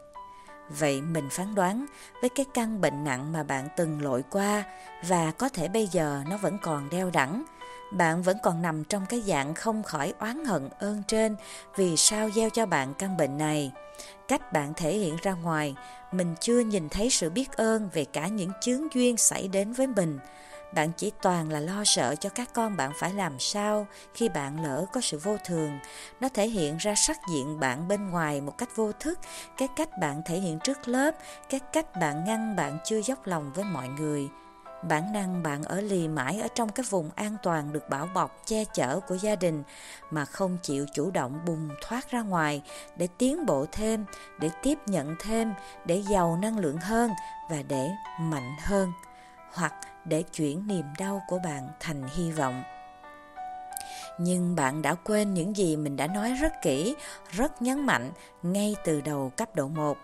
Vậy 0.79 1.01
mình 1.01 1.29
phán 1.31 1.55
đoán 1.55 1.87
với 2.21 2.31
cái 2.35 2.47
căn 2.55 2.81
bệnh 2.81 3.05
nặng 3.05 3.33
mà 3.33 3.43
bạn 3.43 3.69
từng 3.77 4.03
lội 4.03 4.23
qua 4.31 4.65
và 5.09 5.31
có 5.31 5.49
thể 5.49 5.69
bây 5.69 5.87
giờ 5.87 6.23
nó 6.31 6.37
vẫn 6.37 6.59
còn 6.63 6.91
đeo 6.91 7.11
đẳng, 7.11 7.45
bạn 7.93 8.23
vẫn 8.23 8.37
còn 8.43 8.63
nằm 8.63 8.85
trong 8.85 9.07
cái 9.07 9.21
dạng 9.21 9.55
không 9.55 9.83
khỏi 9.83 10.15
oán 10.19 10.45
hận 10.45 10.69
ơn 10.79 11.03
trên 11.09 11.37
vì 11.77 11.97
sao 11.97 12.31
gieo 12.31 12.51
cho 12.51 12.67
bạn 12.67 12.95
căn 12.95 13.17
bệnh 13.17 13.39
này. 13.39 13.73
Cách 14.29 14.53
bạn 14.53 14.73
thể 14.77 14.99
hiện 14.99 15.17
ra 15.23 15.33
ngoài, 15.33 15.75
mình 16.13 16.35
chưa 16.41 16.61
nhìn 16.61 16.89
thấy 16.89 17.11
sự 17.11 17.31
biết 17.31 17.53
ơn 17.53 17.89
về 17.93 18.05
cả 18.05 18.29
những 18.29 18.51
chướng 18.61 18.95
duyên 18.95 19.17
xảy 19.17 19.49
đến 19.49 19.73
với 19.73 19.87
mình. 19.87 20.19
Bạn 20.75 20.93
chỉ 20.97 21.13
toàn 21.23 21.51
là 21.51 21.61
lo 21.61 21.85
sợ 21.85 22.15
cho 22.21 22.29
các 22.29 22.55
con 22.55 22.77
bạn 22.77 22.93
phải 22.99 23.15
làm 23.15 23.39
sao 23.39 23.87
khi 24.15 24.29
bạn 24.29 24.65
lỡ 24.65 24.85
có 24.93 25.01
sự 25.01 25.19
vô 25.19 25.37
thường. 25.45 25.79
Nó 26.21 26.29
thể 26.29 26.49
hiện 26.49 26.77
ra 26.77 26.95
sắc 26.95 27.17
diện 27.31 27.61
bạn 27.61 27.89
bên 27.89 28.11
ngoài 28.11 28.41
một 28.41 28.59
cách 28.59 28.77
vô 28.77 28.93
thức, 28.93 29.19
cái 29.57 29.69
cách 29.77 29.99
bạn 30.01 30.23
thể 30.27 30.39
hiện 30.39 30.59
trước 30.59 30.89
lớp, 30.89 31.15
cái 31.51 31.61
cách 31.73 31.97
bạn 32.01 32.25
ngăn 32.25 32.57
bạn 32.57 32.79
chưa 32.85 33.01
dốc 33.03 33.27
lòng 33.27 33.53
với 33.55 33.65
mọi 33.65 33.89
người 33.89 34.29
Bản 34.89 35.12
năng 35.12 35.43
bạn 35.43 35.62
ở 35.62 35.81
lì 35.81 36.09
mãi 36.09 36.41
ở 36.41 36.49
trong 36.55 36.69
cái 36.69 36.87
vùng 36.91 37.11
an 37.15 37.37
toàn 37.43 37.73
được 37.73 37.89
bảo 37.91 38.09
bọc, 38.15 38.43
che 38.47 38.65
chở 38.65 39.01
của 39.01 39.15
gia 39.15 39.37
đình 39.37 39.62
mà 40.11 40.25
không 40.25 40.59
chịu 40.62 40.87
chủ 40.95 41.11
động 41.11 41.41
bùng 41.47 41.69
thoát 41.83 42.11
ra 42.11 42.23
ngoài 42.23 42.62
để 42.97 43.09
tiến 43.19 43.47
bộ 43.47 43.67
thêm, 43.73 44.05
để 44.41 44.51
tiếp 44.62 44.79
nhận 44.87 45.17
thêm, 45.21 45.53
để 45.85 46.03
giàu 46.11 46.39
năng 46.43 46.59
lượng 46.59 46.79
hơn 46.79 47.11
và 47.51 47.62
để 47.69 47.91
mạnh 48.21 48.57
hơn 48.61 48.93
hoặc 49.53 49.75
để 50.05 50.23
chuyển 50.23 50.67
niềm 50.67 50.85
đau 50.99 51.23
của 51.29 51.39
bạn 51.45 51.69
thành 51.81 52.09
hy 52.17 52.31
vọng 52.31 52.62
nhưng 54.19 54.57
bạn 54.57 54.83
đã 54.83 54.95
quên 54.95 55.35
những 55.35 55.57
gì 55.57 55.76
mình 55.76 55.97
đã 55.97 56.07
nói 56.07 56.33
rất 56.40 56.52
kỹ, 56.62 56.95
rất 57.31 57.62
nhấn 57.62 57.87
mạnh 57.87 58.12
ngay 58.42 58.76
từ 58.85 59.00
đầu 59.00 59.33
cấp 59.37 59.57
độ 59.57 59.69
1, 59.69 59.97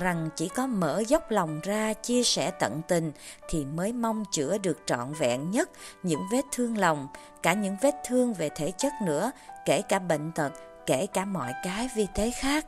rằng 0.00 0.28
chỉ 0.36 0.48
có 0.48 0.66
mở 0.66 1.02
dốc 1.08 1.30
lòng 1.30 1.60
ra 1.62 1.92
chia 1.92 2.22
sẻ 2.22 2.50
tận 2.50 2.80
tình 2.88 3.12
thì 3.48 3.64
mới 3.64 3.92
mong 3.92 4.24
chữa 4.32 4.58
được 4.58 4.78
trọn 4.86 5.12
vẹn 5.12 5.50
nhất 5.50 5.70
những 6.02 6.22
vết 6.32 6.44
thương 6.52 6.78
lòng, 6.78 7.08
cả 7.42 7.52
những 7.52 7.76
vết 7.82 7.94
thương 8.06 8.34
về 8.34 8.48
thể 8.56 8.70
chất 8.70 8.92
nữa, 9.04 9.32
kể 9.64 9.82
cả 9.82 9.98
bệnh 9.98 10.32
tật, 10.32 10.52
kể 10.86 11.06
cả 11.06 11.24
mọi 11.24 11.52
cái 11.64 11.88
vi 11.96 12.06
tế 12.14 12.30
khác 12.30 12.66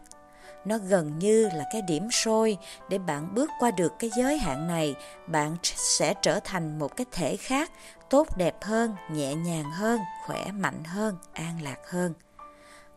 nó 0.65 0.79
gần 0.79 1.19
như 1.19 1.49
là 1.55 1.65
cái 1.73 1.83
điểm 1.83 2.11
sôi 2.11 2.59
để 2.89 2.99
bạn 2.99 3.35
bước 3.35 3.51
qua 3.61 3.71
được 3.71 3.93
cái 3.99 4.11
giới 4.17 4.39
hạn 4.39 4.67
này 4.67 4.95
bạn 5.27 5.57
sẽ 5.63 6.15
trở 6.23 6.41
thành 6.41 6.79
một 6.79 6.97
cái 6.97 7.07
thể 7.13 7.37
khác 7.37 7.71
tốt 8.11 8.37
đẹp 8.37 8.57
hơn 8.63 8.97
nhẹ 9.11 9.35
nhàng 9.35 9.71
hơn 9.71 10.01
khỏe 10.27 10.53
mạnh 10.53 10.85
hơn 10.85 11.17
an 11.33 11.63
lạc 11.63 11.79
hơn 11.89 12.15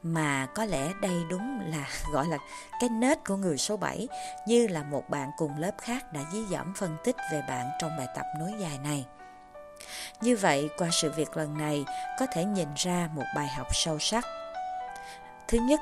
mà 0.03 0.45
có 0.45 0.65
lẽ 0.65 0.91
đây 1.01 1.23
đúng 1.29 1.59
là 1.65 1.87
gọi 2.13 2.27
là 2.27 2.37
cái 2.79 2.89
nết 2.89 3.25
của 3.25 3.35
người 3.35 3.57
số 3.57 3.77
7 3.77 4.07
như 4.47 4.67
là 4.67 4.83
một 4.83 5.09
bạn 5.09 5.29
cùng 5.37 5.57
lớp 5.57 5.71
khác 5.81 6.13
đã 6.13 6.21
dí 6.31 6.45
dỏm 6.45 6.73
phân 6.73 6.97
tích 7.03 7.15
về 7.31 7.41
bạn 7.47 7.69
trong 7.79 7.97
bài 7.97 8.07
tập 8.15 8.25
nối 8.39 8.53
dài 8.59 8.79
này. 8.83 9.05
Như 10.21 10.35
vậy, 10.35 10.69
qua 10.77 10.89
sự 10.91 11.11
việc 11.11 11.37
lần 11.37 11.57
này 11.57 11.85
có 12.19 12.25
thể 12.25 12.45
nhìn 12.45 12.67
ra 12.75 13.09
một 13.13 13.23
bài 13.35 13.47
học 13.47 13.67
sâu 13.71 13.99
sắc. 13.99 14.25
Thứ 15.47 15.57
nhất, 15.57 15.79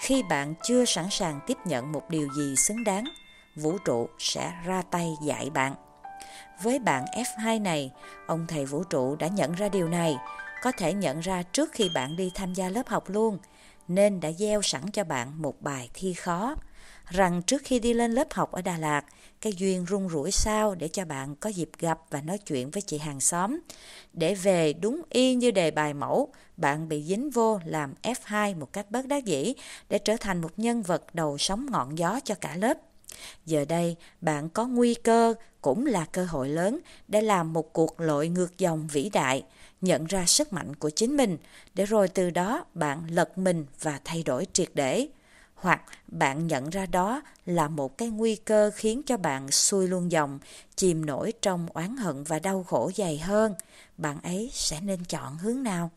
khi 0.00 0.22
bạn 0.22 0.54
chưa 0.62 0.84
sẵn 0.84 1.06
sàng 1.10 1.40
tiếp 1.46 1.56
nhận 1.64 1.92
một 1.92 2.10
điều 2.10 2.28
gì 2.36 2.56
xứng 2.56 2.84
đáng, 2.84 3.04
vũ 3.56 3.78
trụ 3.84 4.08
sẽ 4.18 4.52
ra 4.64 4.82
tay 4.90 5.14
dạy 5.22 5.50
bạn. 5.50 5.74
Với 6.62 6.78
bạn 6.78 7.04
F2 7.04 7.62
này, 7.62 7.92
ông 8.26 8.46
thầy 8.48 8.64
vũ 8.66 8.84
trụ 8.84 9.16
đã 9.16 9.26
nhận 9.26 9.52
ra 9.52 9.68
điều 9.68 9.88
này, 9.88 10.16
có 10.62 10.72
thể 10.72 10.92
nhận 10.94 11.20
ra 11.20 11.42
trước 11.42 11.72
khi 11.72 11.90
bạn 11.94 12.16
đi 12.16 12.30
tham 12.34 12.54
gia 12.54 12.68
lớp 12.68 12.88
học 12.88 13.04
luôn, 13.06 13.38
nên 13.88 14.20
đã 14.20 14.32
gieo 14.32 14.62
sẵn 14.62 14.90
cho 14.92 15.04
bạn 15.04 15.42
một 15.42 15.62
bài 15.62 15.90
thi 15.94 16.14
khó, 16.14 16.54
rằng 17.10 17.42
trước 17.42 17.62
khi 17.64 17.78
đi 17.78 17.94
lên 17.94 18.12
lớp 18.12 18.32
học 18.32 18.52
ở 18.52 18.62
Đà 18.62 18.78
Lạt, 18.78 19.04
cái 19.40 19.52
duyên 19.56 19.86
rung 19.88 20.08
rủi 20.08 20.30
sao 20.30 20.74
để 20.74 20.88
cho 20.88 21.04
bạn 21.04 21.36
có 21.36 21.50
dịp 21.50 21.70
gặp 21.78 21.98
và 22.10 22.20
nói 22.20 22.38
chuyện 22.38 22.70
với 22.70 22.82
chị 22.82 22.98
hàng 22.98 23.20
xóm. 23.20 23.60
Để 24.12 24.34
về 24.34 24.72
đúng 24.72 25.02
y 25.10 25.34
như 25.34 25.50
đề 25.50 25.70
bài 25.70 25.94
mẫu, 25.94 26.32
bạn 26.56 26.88
bị 26.88 27.02
dính 27.02 27.30
vô 27.30 27.60
làm 27.64 27.94
F2 28.02 28.58
một 28.58 28.72
cách 28.72 28.90
bất 28.90 29.06
đắc 29.06 29.24
dĩ 29.24 29.54
để 29.88 29.98
trở 29.98 30.16
thành 30.20 30.40
một 30.40 30.52
nhân 30.56 30.82
vật 30.82 31.14
đầu 31.14 31.38
sóng 31.38 31.66
ngọn 31.70 31.98
gió 31.98 32.20
cho 32.24 32.34
cả 32.34 32.56
lớp. 32.56 32.78
Giờ 33.46 33.64
đây, 33.68 33.96
bạn 34.20 34.48
có 34.48 34.66
nguy 34.66 34.94
cơ 34.94 35.34
cũng 35.60 35.86
là 35.86 36.04
cơ 36.04 36.24
hội 36.24 36.48
lớn 36.48 36.78
để 37.08 37.20
làm 37.20 37.52
một 37.52 37.72
cuộc 37.72 38.00
lội 38.00 38.28
ngược 38.28 38.58
dòng 38.58 38.86
vĩ 38.86 39.10
đại, 39.12 39.44
nhận 39.80 40.06
ra 40.06 40.26
sức 40.26 40.52
mạnh 40.52 40.76
của 40.76 40.90
chính 40.90 41.16
mình, 41.16 41.38
để 41.74 41.86
rồi 41.86 42.08
từ 42.08 42.30
đó 42.30 42.64
bạn 42.74 43.02
lật 43.10 43.38
mình 43.38 43.66
và 43.80 44.00
thay 44.04 44.22
đổi 44.22 44.46
triệt 44.52 44.68
để 44.74 45.08
hoặc 45.60 45.82
bạn 46.06 46.46
nhận 46.46 46.70
ra 46.70 46.86
đó 46.86 47.22
là 47.46 47.68
một 47.68 47.98
cái 47.98 48.08
nguy 48.08 48.36
cơ 48.36 48.70
khiến 48.74 49.02
cho 49.06 49.16
bạn 49.16 49.50
xuôi 49.50 49.88
luôn 49.88 50.12
dòng, 50.12 50.38
chìm 50.76 51.06
nổi 51.06 51.32
trong 51.42 51.66
oán 51.72 51.96
hận 51.96 52.24
và 52.24 52.38
đau 52.38 52.64
khổ 52.64 52.90
dày 52.96 53.18
hơn, 53.18 53.54
bạn 53.96 54.18
ấy 54.22 54.50
sẽ 54.52 54.80
nên 54.80 55.04
chọn 55.04 55.38
hướng 55.38 55.62
nào? 55.62 55.90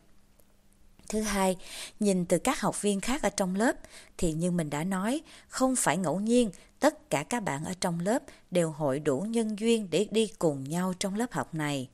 Thứ 1.10 1.22
hai, 1.22 1.58
nhìn 2.00 2.25
từ 2.25 2.38
các 2.38 2.62
học 2.62 2.82
viên 2.82 3.01
khác 3.01 3.22
ở 3.22 3.29
trong 3.29 3.55
lớp 3.55 3.75
thì 4.17 4.34
như 4.34 4.51
mình 4.51 4.70
đã 4.70 4.84
nói, 4.84 5.22
không 5.48 5.75
phải 5.75 5.98
ngẫu 5.98 6.20
nhiên 6.20 6.51
tất 6.79 7.10
cả 7.10 7.24
các 7.24 7.39
bạn 7.39 7.65
ở 7.65 7.74
trong 7.79 8.00
lớp 8.00 8.24
đều 8.51 8.72
hội 8.72 9.00
đủ 9.00 9.20
nhân 9.20 9.60
duyên 9.60 9.88
để 9.89 10.08
đi 10.12 10.32
cùng 10.39 10.63
nhau 10.63 10.93
trong 11.00 11.15
lớp 11.15 11.32
học 11.32 11.53
này. 11.53 11.89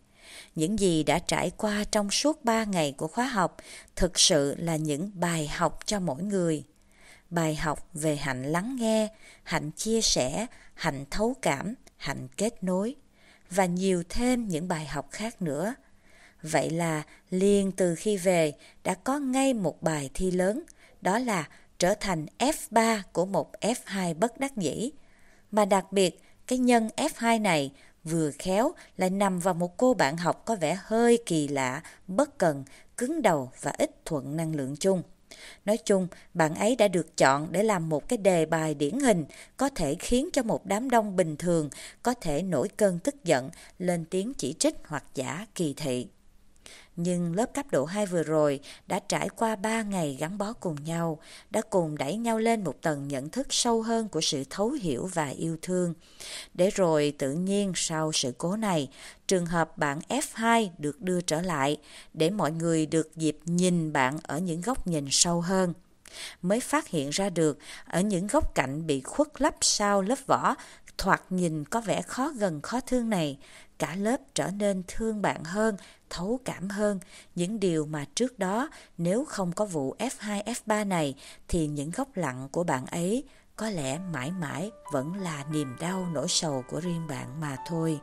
Những 0.55 0.79
gì 0.79 1.03
đã 1.03 1.19
trải 1.19 1.51
qua 1.57 1.83
trong 1.91 2.11
suốt 2.11 2.45
3 2.45 2.63
ngày 2.63 2.91
của 2.97 3.07
khóa 3.07 3.25
học 3.25 3.57
thực 3.95 4.19
sự 4.19 4.55
là 4.57 4.75
những 4.75 5.11
bài 5.13 5.47
học 5.47 5.79
cho 5.85 5.99
mỗi 5.99 6.23
người 6.23 6.63
bài 7.29 7.55
học 7.55 7.87
về 7.93 8.15
hạnh 8.15 8.43
lắng 8.43 8.75
nghe, 8.79 9.07
hạnh 9.43 9.71
chia 9.71 10.01
sẻ, 10.01 10.45
hạnh 10.73 11.05
thấu 11.11 11.35
cảm, 11.41 11.73
hạnh 11.97 12.27
kết 12.37 12.63
nối 12.63 12.95
và 13.49 13.65
nhiều 13.65 14.03
thêm 14.09 14.47
những 14.47 14.67
bài 14.67 14.85
học 14.85 15.07
khác 15.11 15.41
nữa. 15.41 15.73
Vậy 16.41 16.69
là 16.69 17.03
liền 17.29 17.71
từ 17.71 17.95
khi 17.95 18.17
về 18.17 18.53
đã 18.83 18.93
có 18.93 19.19
ngay 19.19 19.53
một 19.53 19.81
bài 19.81 20.09
thi 20.13 20.31
lớn, 20.31 20.63
đó 21.01 21.19
là 21.19 21.47
trở 21.77 21.95
thành 21.99 22.25
F3 22.39 23.01
của 23.13 23.25
một 23.25 23.51
F2 23.61 24.19
bất 24.19 24.39
đắc 24.39 24.57
dĩ. 24.57 24.91
Mà 25.51 25.65
đặc 25.65 25.91
biệt, 25.91 26.21
cái 26.47 26.59
nhân 26.59 26.89
F2 26.97 27.41
này 27.41 27.71
vừa 28.03 28.31
khéo 28.31 28.73
lại 28.97 29.09
nằm 29.09 29.39
vào 29.39 29.53
một 29.53 29.77
cô 29.77 29.93
bạn 29.93 30.17
học 30.17 30.45
có 30.45 30.55
vẻ 30.55 30.79
hơi 30.81 31.19
kỳ 31.25 31.47
lạ, 31.47 31.81
bất 32.07 32.37
cần, 32.37 32.63
cứng 32.97 33.21
đầu 33.21 33.51
và 33.61 33.71
ít 33.77 34.05
thuận 34.05 34.35
năng 34.37 34.55
lượng 34.55 34.75
chung. 34.75 35.03
Nói 35.65 35.77
chung, 35.77 36.07
bạn 36.33 36.55
ấy 36.55 36.75
đã 36.75 36.87
được 36.87 37.17
chọn 37.17 37.47
để 37.51 37.63
làm 37.63 37.89
một 37.89 38.09
cái 38.09 38.17
đề 38.17 38.45
bài 38.45 38.73
điển 38.73 38.99
hình 38.99 39.25
có 39.57 39.69
thể 39.69 39.95
khiến 39.99 40.29
cho 40.33 40.43
một 40.43 40.65
đám 40.65 40.89
đông 40.89 41.15
bình 41.15 41.35
thường 41.35 41.69
có 42.03 42.13
thể 42.13 42.41
nổi 42.41 42.69
cơn 42.77 42.99
tức 42.99 43.23
giận, 43.23 43.49
lên 43.79 44.05
tiếng 44.05 44.33
chỉ 44.33 44.55
trích 44.59 44.75
hoặc 44.87 45.03
giả 45.15 45.45
kỳ 45.55 45.73
thị. 45.77 46.07
Nhưng 46.95 47.35
lớp 47.35 47.53
cấp 47.53 47.65
độ 47.71 47.85
2 47.85 48.05
vừa 48.05 48.23
rồi 48.23 48.59
đã 48.87 48.99
trải 48.99 49.29
qua 49.29 49.55
3 49.55 49.81
ngày 49.81 50.17
gắn 50.19 50.37
bó 50.37 50.53
cùng 50.53 50.75
nhau, 50.83 51.19
đã 51.49 51.61
cùng 51.61 51.97
đẩy 51.97 52.17
nhau 52.17 52.39
lên 52.39 52.63
một 52.63 52.81
tầng 52.81 53.07
nhận 53.07 53.29
thức 53.29 53.47
sâu 53.49 53.81
hơn 53.81 54.09
của 54.09 54.21
sự 54.21 54.43
thấu 54.49 54.69
hiểu 54.69 55.09
và 55.13 55.27
yêu 55.27 55.57
thương. 55.61 55.93
Để 56.53 56.69
rồi 56.69 57.13
tự 57.17 57.31
nhiên 57.31 57.71
sau 57.75 58.11
sự 58.11 58.33
cố 58.37 58.55
này, 58.55 58.89
trường 59.27 59.45
hợp 59.45 59.77
bạn 59.77 59.99
F2 60.09 60.69
được 60.77 61.01
đưa 61.01 61.21
trở 61.21 61.41
lại 61.41 61.77
để 62.13 62.29
mọi 62.29 62.51
người 62.51 62.85
được 62.85 63.15
dịp 63.15 63.37
nhìn 63.45 63.93
bạn 63.93 64.17
ở 64.23 64.37
những 64.37 64.61
góc 64.61 64.87
nhìn 64.87 65.07
sâu 65.11 65.41
hơn 65.41 65.73
mới 66.41 66.59
phát 66.59 66.87
hiện 66.87 67.09
ra 67.09 67.29
được 67.29 67.57
ở 67.85 68.01
những 68.01 68.27
góc 68.27 68.55
cạnh 68.55 68.87
bị 68.87 69.01
khuất 69.01 69.27
lấp 69.41 69.55
sau 69.61 70.01
lớp 70.01 70.17
vỏ 70.27 70.55
thoạt 70.97 71.21
nhìn 71.29 71.65
có 71.65 71.81
vẻ 71.81 72.01
khó 72.01 72.29
gần 72.29 72.61
khó 72.61 72.79
thương 72.79 73.09
này 73.09 73.37
cả 73.79 73.95
lớp 73.95 74.17
trở 74.33 74.51
nên 74.51 74.83
thương 74.87 75.21
bạn 75.21 75.43
hơn 75.43 75.77
thấu 76.09 76.39
cảm 76.45 76.69
hơn 76.69 76.99
những 77.35 77.59
điều 77.59 77.85
mà 77.85 78.05
trước 78.15 78.39
đó 78.39 78.69
nếu 78.97 79.25
không 79.25 79.51
có 79.51 79.65
vụ 79.65 79.95
F2, 79.99 80.43
F3 80.43 80.87
này 80.87 81.15
thì 81.47 81.67
những 81.67 81.91
góc 81.91 82.07
lặng 82.15 82.47
của 82.51 82.63
bạn 82.63 82.85
ấy 82.85 83.23
có 83.55 83.69
lẽ 83.69 83.99
mãi 84.13 84.31
mãi 84.31 84.71
vẫn 84.91 85.15
là 85.15 85.45
niềm 85.51 85.75
đau 85.79 86.07
nỗi 86.13 86.27
sầu 86.27 86.63
của 86.69 86.79
riêng 86.79 87.07
bạn 87.07 87.41
mà 87.41 87.57
thôi. 87.67 87.99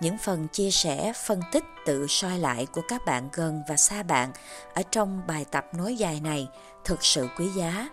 Những 0.00 0.18
phần 0.18 0.48
chia 0.48 0.70
sẻ, 0.70 1.12
phân 1.26 1.40
tích 1.52 1.64
tự 1.86 2.06
soi 2.08 2.38
lại 2.38 2.66
của 2.66 2.82
các 2.88 3.02
bạn 3.06 3.28
gần 3.32 3.62
và 3.68 3.76
xa 3.76 4.02
bạn 4.02 4.32
ở 4.74 4.82
trong 4.90 5.22
bài 5.26 5.44
tập 5.50 5.66
nối 5.74 5.96
dài 5.96 6.20
này 6.20 6.48
thực 6.84 7.04
sự 7.04 7.28
quý 7.38 7.48
giá. 7.48 7.88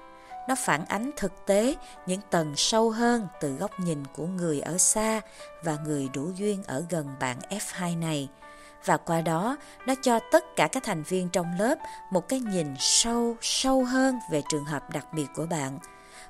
Nó 0.48 0.55
phản 0.55 0.86
ánh 0.86 1.12
thực 1.17 1.45
tế 1.45 1.75
những 2.05 2.21
tầng 2.29 2.55
sâu 2.55 2.89
hơn 2.89 3.27
từ 3.41 3.55
góc 3.55 3.79
nhìn 3.79 4.05
của 4.15 4.25
người 4.25 4.60
ở 4.60 4.77
xa 4.77 5.21
và 5.63 5.77
người 5.86 6.10
đủ 6.13 6.31
duyên 6.36 6.63
ở 6.63 6.86
gần 6.89 7.07
bạn 7.19 7.38
F2 7.50 8.00
này– 8.00 8.29
và 8.86 8.98
qua 8.98 9.21
đó, 9.21 9.57
nó 9.86 9.93
cho 10.01 10.19
tất 10.31 10.55
cả 10.55 10.67
các 10.71 10.83
thành 10.83 11.03
viên 11.03 11.29
trong 11.29 11.48
lớp 11.60 11.75
một 12.12 12.29
cái 12.29 12.39
nhìn 12.39 12.75
sâu 12.79 13.36
sâu 13.41 13.83
hơn 13.83 14.19
về 14.31 14.41
trường 14.50 14.65
hợp 14.65 14.89
đặc 14.89 15.13
biệt 15.13 15.27
của 15.36 15.45
bạn. 15.45 15.79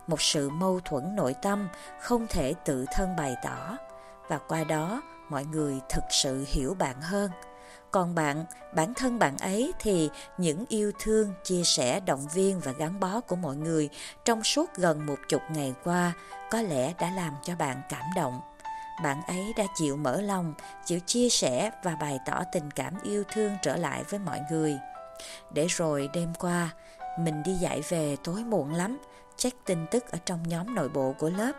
Một 0.08 0.22
sự 0.22 0.50
mâu 0.50 0.80
thuẫn 0.86 1.16
nội 1.16 1.36
tâm 1.42 1.68
không 2.02 2.28
thể 2.28 2.54
tự 2.66 2.86
thân 2.94 3.16
bày 3.16 3.36
tỏ. 3.44 3.78
Và 4.28 4.38
qua 4.38 4.64
đó, 4.64 5.02
mọi 5.30 5.46
người 5.46 5.80
thực 5.90 6.04
sự 6.10 6.46
hiểu 6.48 6.74
bạn 6.80 7.02
hơn 7.02 7.32
còn 7.92 8.16
bạn 8.16 8.46
bản 8.74 8.94
thân 8.94 9.20
bạn 9.20 9.38
ấy 9.38 9.74
thì 9.80 10.10
những 10.38 10.66
yêu 10.70 10.92
thương 11.00 11.34
chia 11.44 11.64
sẻ 11.64 12.00
động 12.00 12.28
viên 12.34 12.60
và 12.60 12.72
gắn 12.72 13.00
bó 13.00 13.20
của 13.20 13.36
mọi 13.36 13.56
người 13.56 13.90
trong 14.26 14.44
suốt 14.44 14.76
gần 14.76 15.06
một 15.06 15.18
chục 15.30 15.42
ngày 15.52 15.74
qua 15.84 16.14
có 16.52 16.62
lẽ 16.62 16.94
đã 17.00 17.12
làm 17.16 17.34
cho 17.44 17.56
bạn 17.56 17.82
cảm 17.90 18.06
động 18.16 18.42
bạn 19.04 19.22
ấy 19.28 19.54
đã 19.58 19.64
chịu 19.76 19.98
mở 19.98 20.22
lòng, 20.22 20.54
chịu 20.86 21.00
chia 21.06 21.30
sẻ 21.30 21.72
và 21.84 21.96
bày 21.96 22.20
tỏ 22.26 22.44
tình 22.52 22.72
cảm 22.72 22.94
yêu 23.04 23.24
thương 23.34 23.58
trở 23.62 23.76
lại 23.76 24.04
với 24.10 24.20
mọi 24.20 24.42
người. 24.52 24.78
Để 25.54 25.68
rồi 25.70 26.10
đêm 26.14 26.34
qua, 26.40 26.70
mình 27.20 27.44
đi 27.44 27.54
dạy 27.54 27.82
về 27.90 28.16
tối 28.24 28.44
muộn 28.44 28.74
lắm, 28.74 28.98
check 29.38 29.66
tin 29.66 29.86
tức 29.92 30.12
ở 30.12 30.18
trong 30.26 30.44
nhóm 30.48 30.76
nội 30.76 30.90
bộ 30.90 31.16
của 31.20 31.30
lớp. 31.30 31.52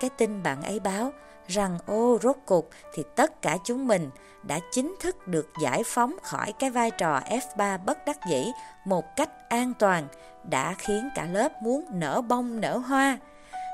Cái 0.00 0.10
tin 0.10 0.42
bạn 0.42 0.62
ấy 0.62 0.80
báo 0.80 1.12
rằng 1.48 1.78
ô 1.86 2.18
rốt 2.22 2.36
cục 2.46 2.70
thì 2.94 3.02
tất 3.16 3.42
cả 3.42 3.58
chúng 3.64 3.86
mình 3.86 4.10
đã 4.42 4.60
chính 4.72 4.94
thức 5.00 5.28
được 5.28 5.48
giải 5.62 5.82
phóng 5.86 6.16
khỏi 6.22 6.52
cái 6.58 6.70
vai 6.70 6.90
trò 6.90 7.20
F3 7.20 7.78
bất 7.78 8.06
đắc 8.06 8.18
dĩ 8.28 8.46
một 8.84 9.16
cách 9.16 9.30
an 9.48 9.72
toàn 9.78 10.06
đã 10.50 10.74
khiến 10.78 11.08
cả 11.14 11.26
lớp 11.32 11.62
muốn 11.62 11.84
nở 11.90 12.20
bông 12.28 12.60
nở 12.60 12.76
hoa 12.76 13.18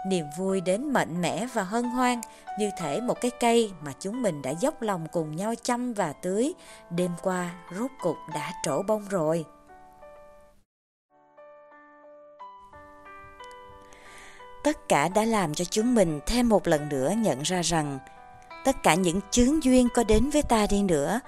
niềm 0.04 0.26
vui 0.36 0.60
đến 0.60 0.92
mạnh 0.92 1.22
mẽ 1.22 1.46
và 1.52 1.62
hân 1.62 1.84
hoan 1.84 2.20
như 2.58 2.70
thể 2.78 3.00
một 3.00 3.20
cái 3.20 3.30
cây 3.40 3.72
mà 3.80 3.92
chúng 4.00 4.22
mình 4.22 4.42
đã 4.42 4.50
dốc 4.50 4.82
lòng 4.82 5.06
cùng 5.12 5.36
nhau 5.36 5.54
chăm 5.62 5.92
và 5.92 6.12
tưới, 6.12 6.52
đêm 6.90 7.10
qua 7.22 7.50
rốt 7.78 7.90
cục 8.02 8.16
đã 8.34 8.52
trổ 8.62 8.82
bông 8.82 9.08
rồi. 9.08 9.44
Tất 14.64 14.88
cả 14.88 15.08
đã 15.08 15.24
làm 15.24 15.54
cho 15.54 15.64
chúng 15.64 15.94
mình 15.94 16.20
thêm 16.26 16.48
một 16.48 16.68
lần 16.68 16.88
nữa 16.88 17.12
nhận 17.16 17.42
ra 17.42 17.62
rằng 17.62 17.98
tất 18.64 18.82
cả 18.82 18.94
những 18.94 19.20
chướng 19.30 19.64
duyên 19.64 19.88
có 19.94 20.04
đến 20.04 20.30
với 20.30 20.42
ta 20.42 20.66
đi 20.70 20.82
nữa, 20.82 21.20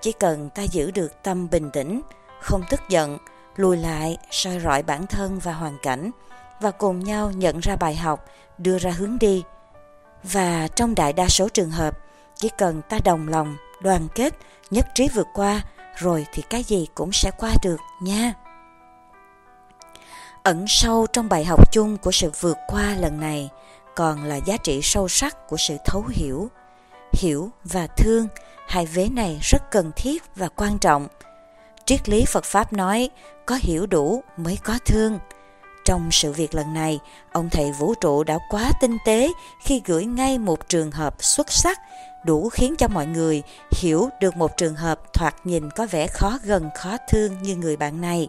chỉ 0.00 0.12
cần 0.12 0.50
ta 0.50 0.62
giữ 0.62 0.90
được 0.90 1.22
tâm 1.22 1.50
bình 1.50 1.70
tĩnh, 1.70 2.00
không 2.40 2.62
tức 2.70 2.80
giận, 2.88 3.18
lùi 3.56 3.76
lại, 3.76 4.18
soi 4.30 4.60
rọi 4.60 4.82
bản 4.82 5.06
thân 5.06 5.38
và 5.38 5.52
hoàn 5.52 5.78
cảnh 5.82 6.10
và 6.60 6.70
cùng 6.70 7.04
nhau 7.04 7.30
nhận 7.30 7.60
ra 7.60 7.76
bài 7.76 7.96
học, 7.96 8.26
đưa 8.58 8.78
ra 8.78 8.90
hướng 8.90 9.18
đi. 9.18 9.42
Và 10.22 10.68
trong 10.68 10.94
đại 10.94 11.12
đa 11.12 11.28
số 11.28 11.48
trường 11.48 11.70
hợp, 11.70 11.98
chỉ 12.34 12.50
cần 12.58 12.82
ta 12.88 12.98
đồng 13.04 13.28
lòng, 13.28 13.56
đoàn 13.82 14.08
kết, 14.14 14.34
nhất 14.70 14.86
trí 14.94 15.08
vượt 15.08 15.26
qua, 15.34 15.62
rồi 15.96 16.26
thì 16.32 16.42
cái 16.50 16.62
gì 16.62 16.86
cũng 16.94 17.12
sẽ 17.12 17.30
qua 17.38 17.50
được 17.62 17.76
nha. 18.02 18.32
Ẩn 20.42 20.64
sâu 20.68 21.06
trong 21.12 21.28
bài 21.28 21.44
học 21.44 21.72
chung 21.72 21.96
của 21.96 22.10
sự 22.10 22.30
vượt 22.40 22.56
qua 22.68 22.96
lần 23.00 23.20
này 23.20 23.50
còn 23.96 24.24
là 24.24 24.36
giá 24.36 24.56
trị 24.56 24.80
sâu 24.82 25.08
sắc 25.08 25.48
của 25.48 25.56
sự 25.56 25.76
thấu 25.84 26.04
hiểu. 26.08 26.50
Hiểu 27.12 27.50
và 27.64 27.86
thương, 27.86 28.28
hai 28.68 28.86
vế 28.86 29.08
này 29.08 29.38
rất 29.42 29.70
cần 29.70 29.90
thiết 29.96 30.22
và 30.36 30.48
quan 30.48 30.78
trọng. 30.78 31.06
Triết 31.84 32.08
lý 32.08 32.24
Phật 32.24 32.44
Pháp 32.44 32.72
nói, 32.72 33.10
có 33.46 33.58
hiểu 33.62 33.86
đủ 33.86 34.22
mới 34.36 34.58
có 34.64 34.78
thương. 34.86 35.18
Trong 35.84 36.08
sự 36.10 36.32
việc 36.32 36.54
lần 36.54 36.74
này, 36.74 36.98
ông 37.32 37.50
thầy 37.50 37.72
vũ 37.72 37.94
trụ 37.94 38.24
đã 38.24 38.38
quá 38.50 38.72
tinh 38.80 38.96
tế 39.06 39.32
khi 39.64 39.82
gửi 39.84 40.04
ngay 40.04 40.38
một 40.38 40.68
trường 40.68 40.90
hợp 40.90 41.14
xuất 41.18 41.52
sắc, 41.52 41.78
đủ 42.24 42.48
khiến 42.48 42.76
cho 42.76 42.88
mọi 42.88 43.06
người 43.06 43.42
hiểu 43.70 44.08
được 44.20 44.36
một 44.36 44.56
trường 44.56 44.74
hợp 44.74 45.12
thoạt 45.12 45.34
nhìn 45.44 45.70
có 45.70 45.86
vẻ 45.90 46.06
khó 46.06 46.38
gần 46.44 46.70
khó 46.74 46.96
thương 47.10 47.42
như 47.42 47.56
người 47.56 47.76
bạn 47.76 48.00
này. 48.00 48.28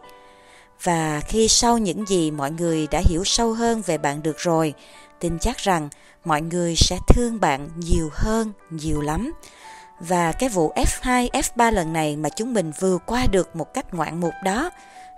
Và 0.84 1.20
khi 1.20 1.48
sau 1.48 1.78
những 1.78 2.06
gì 2.08 2.32
mọi 2.32 2.52
người 2.52 2.88
đã 2.92 3.02
hiểu 3.06 3.24
sâu 3.24 3.54
hơn 3.54 3.82
về 3.86 3.98
bạn 3.98 4.24
được 4.24 4.38
rồi, 4.38 4.74
tin 5.20 5.40
chắc 5.40 5.58
rằng 5.58 5.90
mọi 6.26 6.42
người 6.42 6.76
sẽ 6.76 6.98
thương 7.08 7.40
bạn 7.40 7.70
nhiều 7.78 8.10
hơn, 8.14 8.52
nhiều 8.70 9.02
lắm. 9.02 9.32
Và 10.00 10.32
cái 10.32 10.50
vụ 10.50 10.74
F2, 10.76 11.30
F3 11.30 11.72
lần 11.72 11.94
này 11.94 12.16
mà 12.16 12.30
chúng 12.30 12.54
mình 12.54 12.72
vừa 12.80 12.98
qua 12.98 13.28
được 13.32 13.56
một 13.56 13.74
cách 13.74 13.94
ngoạn 13.94 14.20
mục 14.20 14.34
đó, 14.44 14.70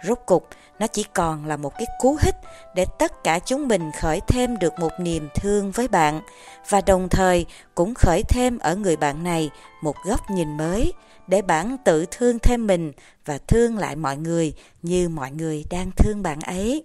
rốt 0.03 0.19
cục 0.25 0.47
nó 0.79 0.87
chỉ 0.87 1.05
còn 1.13 1.45
là 1.45 1.57
một 1.57 1.73
cái 1.77 1.87
cú 1.99 2.17
hích 2.21 2.35
để 2.75 2.85
tất 2.99 3.23
cả 3.23 3.39
chúng 3.39 3.67
mình 3.67 3.91
khởi 3.99 4.19
thêm 4.27 4.57
được 4.57 4.79
một 4.79 4.91
niềm 4.99 5.29
thương 5.35 5.71
với 5.71 5.87
bạn 5.87 6.21
và 6.69 6.81
đồng 6.81 7.09
thời 7.09 7.45
cũng 7.75 7.93
khởi 7.93 8.23
thêm 8.23 8.57
ở 8.57 8.75
người 8.75 8.95
bạn 8.95 9.23
này 9.23 9.49
một 9.81 9.95
góc 10.05 10.31
nhìn 10.31 10.57
mới 10.57 10.93
để 11.27 11.41
bạn 11.41 11.77
tự 11.85 12.05
thương 12.11 12.39
thêm 12.39 12.67
mình 12.67 12.91
và 13.25 13.37
thương 13.37 13.77
lại 13.77 13.95
mọi 13.95 14.17
người 14.17 14.53
như 14.81 15.09
mọi 15.09 15.31
người 15.31 15.65
đang 15.69 15.91
thương 15.97 16.21
bạn 16.23 16.39
ấy. 16.39 16.83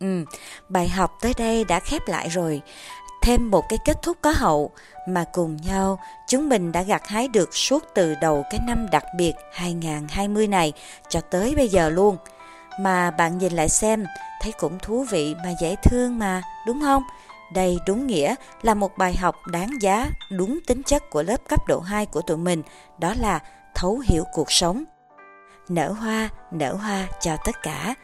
Ừ, 0.00 0.24
bài 0.68 0.88
học 0.88 1.18
tới 1.20 1.32
đây 1.38 1.64
đã 1.64 1.80
khép 1.80 2.08
lại 2.08 2.28
rồi. 2.28 2.62
Thêm 3.22 3.50
một 3.50 3.64
cái 3.68 3.78
kết 3.84 3.96
thúc 4.02 4.16
có 4.20 4.32
hậu 4.36 4.70
mà 5.08 5.24
cùng 5.32 5.56
nhau 5.56 5.98
chúng 6.28 6.48
mình 6.48 6.72
đã 6.72 6.82
gặt 6.82 7.08
hái 7.08 7.28
được 7.28 7.56
suốt 7.56 7.84
từ 7.94 8.14
đầu 8.20 8.44
cái 8.50 8.60
năm 8.66 8.86
đặc 8.90 9.04
biệt 9.16 9.32
2020 9.52 10.46
này 10.46 10.72
cho 11.08 11.20
tới 11.20 11.54
bây 11.56 11.68
giờ 11.68 11.90
luôn. 11.90 12.16
Mà 12.80 13.10
bạn 13.10 13.38
nhìn 13.38 13.52
lại 13.52 13.68
xem, 13.68 14.04
thấy 14.40 14.52
cũng 14.52 14.78
thú 14.78 15.06
vị 15.10 15.34
mà 15.44 15.50
dễ 15.60 15.74
thương 15.82 16.18
mà, 16.18 16.42
đúng 16.66 16.80
không? 16.80 17.02
Đây 17.54 17.78
đúng 17.86 18.06
nghĩa 18.06 18.34
là 18.62 18.74
một 18.74 18.98
bài 18.98 19.16
học 19.16 19.36
đáng 19.46 19.70
giá, 19.80 20.10
đúng 20.30 20.58
tính 20.66 20.82
chất 20.82 21.10
của 21.10 21.22
lớp 21.22 21.36
cấp 21.48 21.60
độ 21.68 21.80
2 21.80 22.06
của 22.06 22.22
tụi 22.22 22.36
mình, 22.36 22.62
đó 22.98 23.14
là 23.20 23.40
thấu 23.74 24.02
hiểu 24.04 24.24
cuộc 24.32 24.52
sống. 24.52 24.84
Nở 25.68 25.92
hoa, 25.92 26.28
nở 26.50 26.74
hoa 26.74 27.08
cho 27.20 27.36
tất 27.44 27.62
cả. 27.62 27.94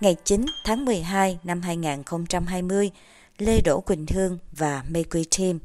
Ngày 0.00 0.16
9 0.24 0.46
tháng 0.64 0.84
12 0.84 1.38
năm 1.44 1.62
2020, 1.62 2.90
Lê 3.38 3.60
Đỗ 3.64 3.80
Quỳnh 3.80 4.06
Hương 4.14 4.38
và 4.52 4.82
Mê 4.88 5.02
Quy 5.02 5.26
Team 5.38 5.58